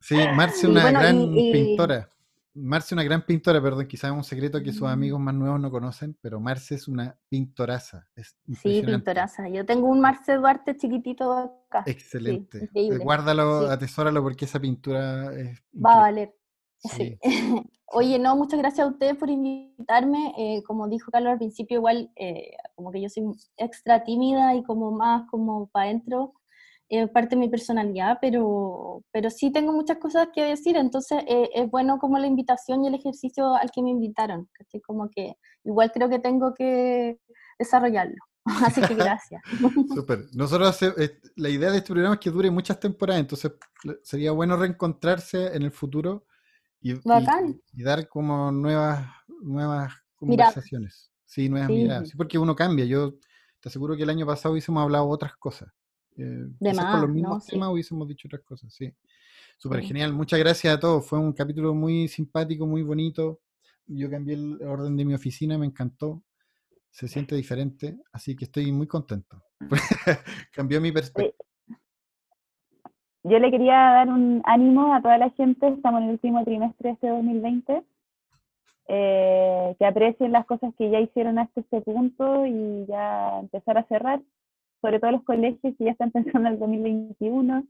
[0.00, 2.08] Sí, Marce, una gran pintora.
[2.54, 4.92] Marce es una gran pintora, perdón, quizás es un secreto que sus mm.
[4.92, 8.06] amigos más nuevos no conocen, pero Marce es una pintoraza.
[8.62, 9.48] sí, pintoraza.
[9.48, 11.82] Yo tengo un Marce Duarte chiquitito acá.
[11.86, 12.70] Excelente.
[12.72, 15.62] Eh, guárdalo, atesóralo porque esa pintura es...
[15.74, 16.34] Va a valer.
[16.84, 17.18] Sí.
[17.86, 20.34] Oye, no, muchas gracias a ustedes por invitarme.
[20.36, 23.24] Eh, como dijo Carlos al principio, igual eh, como que yo soy
[23.56, 26.34] extra tímida y como más como para adentro
[26.96, 31.50] es parte de mi personalidad, pero, pero sí tengo muchas cosas que decir, entonces eh,
[31.54, 35.36] es bueno como la invitación y el ejercicio al que me invitaron, así como que
[35.64, 37.18] igual creo que tengo que
[37.58, 38.16] desarrollarlo.
[38.66, 39.40] Así que gracias.
[39.94, 40.26] Súper.
[40.34, 43.52] Nosotros eh, la idea de este programa es que dure muchas temporadas, entonces
[44.02, 46.26] sería bueno reencontrarse en el futuro
[46.78, 49.08] y, y, dar como nuevas,
[49.40, 51.10] nuevas conversaciones.
[51.24, 52.10] Sí, nuevas miradas.
[52.10, 52.84] Sí, porque uno cambia.
[52.84, 53.14] Yo
[53.60, 55.72] te aseguro que el año pasado hubiésemos hablado otras cosas.
[56.16, 58.92] Eh, de más, los mismos temas hubiésemos dicho otras cosas, sí.
[59.58, 60.12] Súper genial.
[60.12, 61.06] Muchas gracias a todos.
[61.06, 63.40] Fue un capítulo muy simpático, muy bonito.
[63.86, 66.22] Yo cambié el orden de mi oficina, me encantó.
[66.90, 69.42] Se siente diferente, así que estoy muy contento.
[70.52, 71.34] Cambió mi perspectiva.
[73.24, 76.90] Yo le quería dar un ánimo a toda la gente, estamos en el último trimestre
[76.90, 77.82] de este 2020,
[78.88, 83.84] eh, que aprecien las cosas que ya hicieron hasta este punto y ya empezar a
[83.84, 84.20] cerrar
[84.84, 87.64] sobre todo los colegios que ya están pensando en el 2021.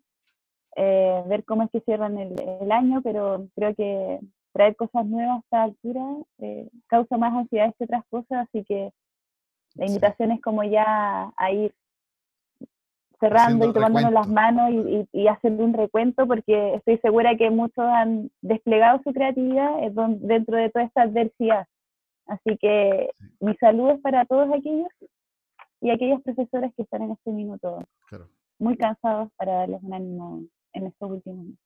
[0.77, 4.19] eh, ver cómo es que cierran el, año, pero creo que
[4.53, 6.03] traer cosas nuevas a esta altura
[6.39, 8.91] eh, causa más ansiedad que otras cosas, así que
[9.77, 11.73] la invitación es como ya a ir
[13.21, 17.85] cerrando y tomándonos las manos y, y, hacer un recuento, porque estoy segura que muchos
[17.85, 19.71] han desplegado su creatividad
[20.19, 21.67] dentro de toda esta adversidad.
[22.27, 24.89] Así que mis saludos para todos aquellos
[25.85, 27.87] y aquellas profesoras que están en este minuto
[28.59, 30.43] muy cansados para darles un ánimo
[30.73, 31.61] en estos últimos meses.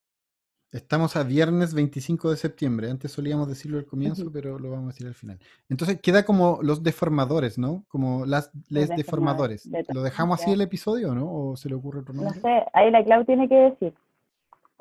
[0.72, 2.90] Estamos a viernes 25 de septiembre.
[2.90, 5.38] Antes solíamos decirlo al comienzo, pero lo vamos a decir al final.
[5.68, 7.84] Entonces queda como los deformadores, ¿no?
[7.86, 9.70] Como las les deformadores.
[9.94, 11.32] ¿Lo dejamos así el episodio, no?
[11.32, 12.34] ¿O se le ocurre otro nombre?
[12.34, 13.94] No sé, ahí la Clau tiene que decir.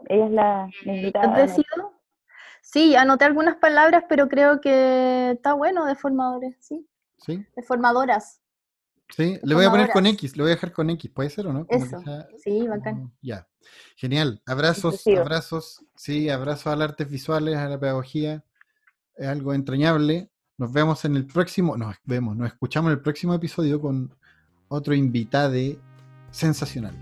[0.07, 1.35] Ella es la, invitada.
[1.35, 1.93] ¿Has decidido?
[2.61, 6.85] Sí, anoté algunas palabras, pero creo que está bueno deformadores, sí.
[7.19, 7.45] Sí.
[7.55, 8.41] Deformadoras.
[9.15, 11.47] Sí, le voy a poner con X, le voy a dejar con X, ¿puede ser
[11.47, 11.65] o no?
[11.69, 12.03] Eso,
[12.43, 13.11] sí, bacán.
[13.21, 13.47] ya,
[13.95, 14.41] genial.
[14.45, 18.43] Abrazos, abrazos, sí, abrazos a las artes visuales, a la pedagogía.
[19.15, 20.29] Es algo entrañable.
[20.57, 24.13] Nos vemos en el próximo, nos vemos, nos escuchamos en el próximo episodio con
[24.67, 25.55] otro invitado
[26.31, 26.95] sensacional.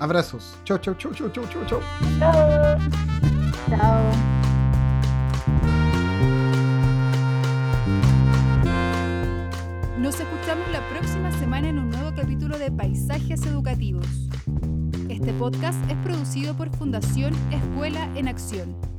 [0.00, 0.58] Abrazos.
[0.64, 1.80] Chau, chau, chau, chau, chau, chau, chau.
[2.18, 2.78] Chao.
[3.68, 4.31] Chao.
[11.64, 14.06] En un nuevo capítulo de Paisajes Educativos.
[15.08, 18.91] Este podcast es producido por Fundación Escuela en Acción